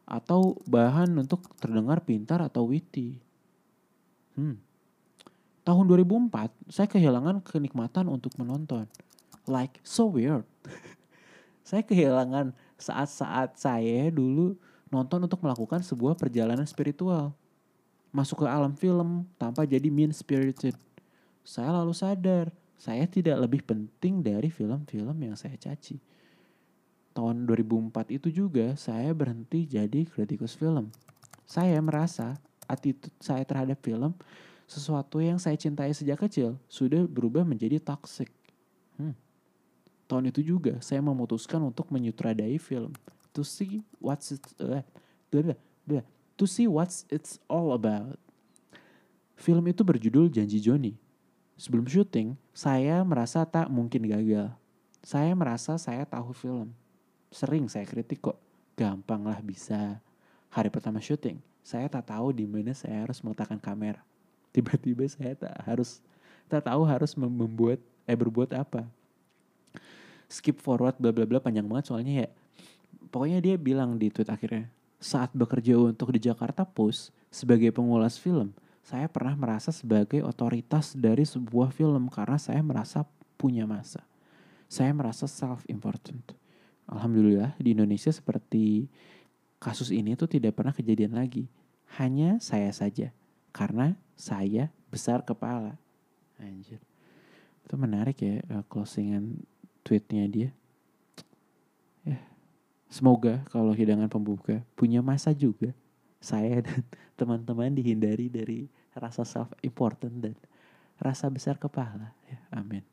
atau 0.07 0.55
bahan 0.67 1.11
untuk 1.19 1.51
terdengar 1.59 2.03
pintar 2.03 2.39
atau 2.39 2.67
witty. 2.67 3.19
Hmm. 4.39 4.59
Tahun 5.61 5.85
2004, 5.85 6.51
saya 6.71 6.87
kehilangan 6.89 7.43
kenikmatan 7.45 8.09
untuk 8.09 8.33
menonton. 8.39 8.89
Like, 9.45 9.77
so 9.85 10.09
weird. 10.09 10.47
saya 11.69 11.85
kehilangan 11.85 12.55
saat-saat 12.81 13.61
saya 13.61 14.09
dulu 14.09 14.57
nonton 14.89 15.21
untuk 15.23 15.39
melakukan 15.45 15.85
sebuah 15.85 16.17
perjalanan 16.17 16.65
spiritual. 16.65 17.31
Masuk 18.11 18.43
ke 18.43 18.47
alam 18.47 18.75
film 18.75 19.23
tanpa 19.39 19.63
jadi 19.63 19.87
mean-spirited. 19.87 20.75
Saya 21.41 21.71
lalu 21.71 21.95
sadar, 21.95 22.51
saya 22.75 23.07
tidak 23.07 23.39
lebih 23.47 23.63
penting 23.63 24.19
dari 24.19 24.51
film-film 24.51 25.15
yang 25.23 25.35
saya 25.39 25.55
caci 25.55 25.99
tahun 27.11 27.43
2004 27.47 28.17
itu 28.17 28.29
juga 28.31 28.73
saya 28.79 29.11
berhenti 29.11 29.67
jadi 29.67 30.07
kritikus 30.07 30.55
film. 30.55 30.89
Saya 31.43 31.79
merasa 31.83 32.39
attitude 32.67 33.11
saya 33.19 33.43
terhadap 33.43 33.83
film 33.83 34.15
sesuatu 34.63 35.19
yang 35.19 35.35
saya 35.35 35.59
cintai 35.59 35.91
sejak 35.91 36.23
kecil 36.23 36.55
sudah 36.71 37.03
berubah 37.03 37.43
menjadi 37.43 37.83
toxic. 37.83 38.31
Hmm. 38.95 39.15
Tahun 40.07 40.31
itu 40.31 40.55
juga 40.55 40.79
saya 40.79 41.03
memutuskan 41.03 41.59
untuk 41.59 41.91
menyutradai 41.91 42.55
film 42.55 42.95
to 43.35 43.43
see 43.43 43.83
what's 43.99 44.35
it, 44.35 44.43
uh, 44.63 44.83
blah, 45.31 45.55
blah, 45.87 46.03
to 46.41 46.49
see 46.49 46.65
what's 46.65 47.05
it's 47.13 47.37
all 47.45 47.77
about. 47.77 48.17
Film 49.37 49.61
itu 49.69 49.85
berjudul 49.85 50.33
Janji 50.33 50.57
Joni. 50.57 50.97
Sebelum 51.61 51.85
syuting, 51.85 52.33
saya 52.57 53.05
merasa 53.05 53.45
tak 53.45 53.69
mungkin 53.69 54.09
gagal. 54.09 54.49
Saya 55.05 55.37
merasa 55.37 55.77
saya 55.77 56.01
tahu 56.09 56.33
film 56.33 56.73
sering 57.31 57.71
saya 57.71 57.87
kritik 57.87 58.19
kok 58.19 58.35
gampang 58.75 59.23
lah 59.23 59.39
bisa 59.39 60.03
hari 60.51 60.67
pertama 60.67 60.99
syuting 60.99 61.39
saya 61.63 61.87
tak 61.87 62.11
tahu 62.11 62.35
di 62.35 62.43
mana 62.43 62.75
saya 62.75 63.07
harus 63.07 63.23
meletakkan 63.23 63.55
kamera 63.55 64.03
tiba-tiba 64.51 65.07
saya 65.07 65.39
tak 65.39 65.55
harus 65.63 66.03
tak 66.51 66.67
tahu 66.67 66.83
harus 66.83 67.15
membuat 67.15 67.79
eh 68.03 68.19
berbuat 68.19 68.51
apa 68.51 68.83
skip 70.27 70.59
forward 70.59 70.99
bla 70.99 71.15
bla 71.15 71.23
bla 71.23 71.39
panjang 71.39 71.63
banget 71.63 71.87
soalnya 71.87 72.27
ya 72.27 72.29
pokoknya 73.07 73.39
dia 73.39 73.55
bilang 73.55 73.95
di 73.95 74.11
tweet 74.11 74.27
akhirnya 74.27 74.67
saat 75.01 75.33
bekerja 75.33 75.75
untuk 75.75 76.13
di 76.13 76.21
Jakarta 76.21 76.63
Post 76.63 77.09
sebagai 77.33 77.73
pengulas 77.73 78.21
film 78.21 78.53
saya 78.85 79.09
pernah 79.09 79.33
merasa 79.33 79.73
sebagai 79.73 80.21
otoritas 80.21 80.93
dari 80.93 81.25
sebuah 81.25 81.73
film 81.73 82.07
karena 82.07 82.37
saya 82.37 82.61
merasa 82.61 83.03
punya 83.35 83.65
masa 83.65 84.05
saya 84.69 84.93
merasa 84.93 85.25
self 85.25 85.65
important 85.65 86.37
Alhamdulillah 86.91 87.55
di 87.55 87.71
Indonesia 87.71 88.11
seperti 88.11 88.91
kasus 89.61 89.93
ini 89.93 90.17
tuh 90.19 90.27
tidak 90.27 90.57
pernah 90.59 90.75
kejadian 90.75 91.15
lagi. 91.15 91.45
Hanya 92.01 92.41
saya 92.43 92.67
saja. 92.75 93.15
Karena 93.55 93.95
saya 94.19 94.67
besar 94.91 95.21
kepala. 95.23 95.79
Anjir. 96.41 96.83
Itu 97.63 97.79
menarik 97.79 98.19
ya 98.19 98.41
uh, 98.51 98.63
closingan 98.67 99.39
tweetnya 99.87 100.27
dia. 100.27 100.49
Ya. 102.03 102.19
Semoga 102.91 103.39
kalau 103.47 103.71
hidangan 103.71 104.11
pembuka 104.11 104.59
punya 104.75 104.99
masa 104.99 105.31
juga. 105.31 105.71
Saya 106.19 106.59
dan 106.59 106.83
teman-teman 107.19 107.71
dihindari 107.71 108.27
dari 108.27 108.67
rasa 108.91 109.23
self 109.23 109.47
important 109.63 110.11
dan 110.19 110.35
rasa 110.99 111.31
besar 111.31 111.55
kepala. 111.55 112.11
Ya, 112.27 112.37
amin. 112.51 112.83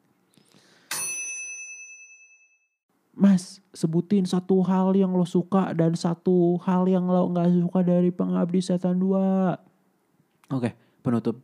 Mas, 3.18 3.58
sebutin 3.74 4.22
satu 4.22 4.62
hal 4.62 4.94
yang 4.94 5.10
lo 5.10 5.26
suka 5.26 5.74
dan 5.74 5.98
satu 5.98 6.54
hal 6.62 6.86
yang 6.86 7.10
lo 7.10 7.26
nggak 7.34 7.50
suka 7.66 7.82
dari 7.82 8.14
Pengabdi 8.14 8.62
Setan 8.62 9.02
2. 9.02 10.54
Oke, 10.54 10.78
penutup. 11.02 11.42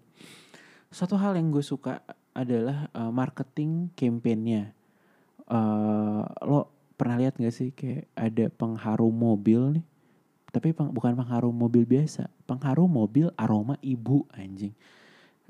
Satu 0.94 1.18
hal 1.18 1.34
yang 1.34 1.50
gue 1.50 1.66
suka 1.66 2.06
adalah 2.30 2.86
uh, 2.94 3.10
marketing 3.10 3.90
campaignnya. 3.98 4.70
Uh, 5.50 6.22
lo 6.46 6.73
pernah 6.94 7.16
lihat 7.20 7.38
gak 7.38 7.54
sih 7.54 7.70
kayak 7.74 8.10
ada 8.14 8.50
pengharum 8.54 9.12
mobil 9.12 9.80
nih? 9.80 9.86
Tapi 10.54 10.70
peng, 10.70 10.94
bukan 10.94 11.18
pengharum 11.18 11.50
mobil 11.50 11.82
biasa, 11.82 12.30
pengharum 12.46 12.86
mobil 12.86 13.30
aroma 13.34 13.74
ibu 13.82 14.22
anjing. 14.30 14.74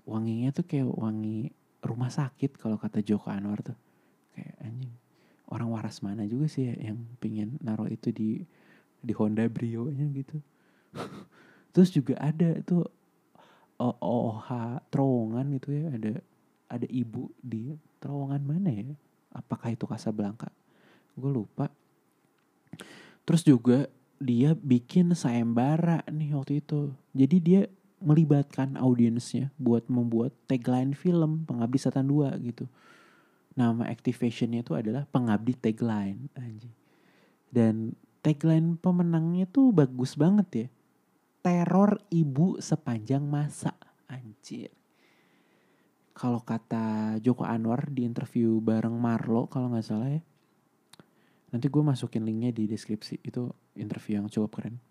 Wanginya 0.08 0.52
tuh 0.52 0.64
kayak 0.64 0.88
wangi 0.88 1.52
rumah 1.84 2.08
sakit 2.08 2.56
kalau 2.56 2.80
kata 2.80 3.04
Joko 3.04 3.28
Anwar 3.28 3.60
tuh. 3.60 3.76
Kayak 4.32 4.56
anjing 4.64 4.94
orang 5.54 5.68
waras 5.70 6.00
mana 6.00 6.24
juga 6.24 6.48
sih 6.48 6.72
ya 6.72 6.90
yang 6.90 6.98
pingin 7.20 7.60
naruh 7.60 7.88
itu 7.90 8.10
di 8.14 8.42
di 9.04 9.12
Honda 9.12 9.44
Brio 9.46 9.86
nya 9.92 10.08
gitu 10.10 10.40
terus 11.76 11.92
juga 11.92 12.16
ada 12.18 12.56
itu 12.56 12.80
OH 13.78 14.48
terowongan 14.88 15.46
gitu 15.58 15.68
ya 15.74 15.84
ada 15.92 16.12
ada 16.70 16.86
ibu 16.88 17.28
di 17.38 17.76
terowongan 18.00 18.42
mana 18.42 18.70
ya 18.72 18.86
apakah 19.34 19.74
itu 19.74 19.84
Casablanca 19.84 20.48
gue 21.14 21.30
lupa 21.30 21.70
terus 23.24 23.42
juga 23.46 23.90
dia 24.18 24.54
bikin 24.54 25.16
sayembara 25.16 26.04
nih 26.10 26.34
waktu 26.36 26.60
itu 26.62 26.94
jadi 27.16 27.36
dia 27.40 27.62
melibatkan 28.04 28.76
audiensnya 28.76 29.48
buat 29.56 29.88
membuat 29.88 30.36
tagline 30.44 30.92
film 30.92 31.48
Pengabdi 31.48 31.78
Setan 31.80 32.10
2 32.10 32.36
gitu 32.44 32.68
nama 33.54 33.86
activationnya 33.86 34.66
itu 34.66 34.74
adalah 34.74 35.06
pengabdi 35.08 35.54
tagline 35.54 36.30
anjing. 36.34 36.74
Dan 37.48 37.94
tagline 38.20 38.74
pemenangnya 38.78 39.46
tuh 39.46 39.70
bagus 39.70 40.18
banget 40.18 40.48
ya. 40.50 40.66
Teror 41.46 42.02
ibu 42.10 42.58
sepanjang 42.58 43.22
masa. 43.22 43.78
Anjir. 44.10 44.74
Kalau 46.14 46.42
kata 46.42 47.18
Joko 47.22 47.42
Anwar 47.46 47.90
di 47.90 48.06
interview 48.06 48.62
bareng 48.62 48.94
Marlo 48.94 49.46
kalau 49.46 49.70
nggak 49.70 49.86
salah 49.86 50.10
ya. 50.10 50.22
Nanti 51.54 51.70
gue 51.70 51.82
masukin 51.86 52.26
linknya 52.26 52.50
di 52.50 52.66
deskripsi. 52.66 53.22
Itu 53.22 53.54
interview 53.78 54.18
yang 54.18 54.26
cukup 54.26 54.58
keren. 54.58 54.82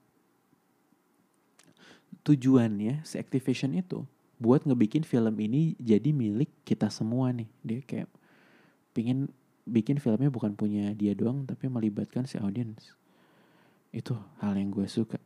Tujuannya 2.24 3.04
si 3.04 3.20
activation 3.20 3.76
itu 3.76 4.08
buat 4.40 4.64
ngebikin 4.64 5.04
film 5.04 5.36
ini 5.44 5.76
jadi 5.76 6.16
milik 6.16 6.48
kita 6.64 6.88
semua 6.88 7.36
nih. 7.36 7.52
Dia 7.68 7.80
kayak 7.84 8.10
pingin 8.96 9.28
bikin 9.64 9.98
filmnya 10.00 10.28
bukan 10.28 10.54
punya 10.54 10.92
dia 10.94 11.16
doang 11.16 11.48
tapi 11.48 11.72
melibatkan 11.72 12.28
si 12.28 12.36
audiens 12.36 12.96
itu 13.96 14.12
hal 14.44 14.60
yang 14.60 14.70
gue 14.74 14.86
suka 14.92 15.18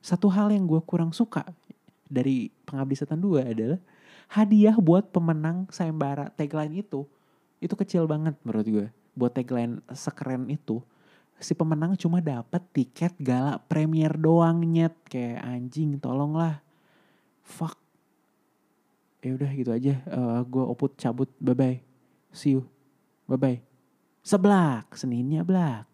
satu 0.00 0.32
hal 0.32 0.48
yang 0.48 0.64
gue 0.64 0.80
kurang 0.86 1.12
suka 1.12 1.44
dari 2.08 2.48
pengabdi 2.64 2.96
setan 2.96 3.20
2 3.20 3.52
adalah 3.52 3.80
hadiah 4.32 4.76
buat 4.78 5.12
pemenang 5.12 5.68
sayembara 5.68 6.32
tagline 6.34 6.80
itu 6.80 7.04
itu 7.60 7.74
kecil 7.76 8.08
banget 8.08 8.32
menurut 8.46 8.66
gue 8.66 8.86
buat 9.16 9.32
tagline 9.32 9.80
sekeren 9.96 10.46
itu 10.52 10.84
si 11.36 11.52
pemenang 11.52 11.96
cuma 11.96 12.20
dapat 12.22 12.62
tiket 12.72 13.16
gala 13.18 13.58
premier 13.66 14.12
doang 14.14 14.62
nyet. 14.62 14.94
Kayak 15.08 15.42
anjing 15.42 15.98
tolonglah. 15.98 16.62
Fuck. 17.42 17.80
Ya 19.24 19.34
udah 19.34 19.50
gitu 19.50 19.70
aja. 19.74 19.94
Uh, 20.06 20.40
gue 20.46 20.64
oput 20.64 20.94
cabut. 20.94 21.28
Bye 21.42 21.56
bye 21.56 21.86
see 22.36 22.60
you. 22.60 22.68
Bye-bye. 23.24 23.64
Seblak, 24.20 24.92
Seninnya 24.92 25.40
blak. 25.40 25.88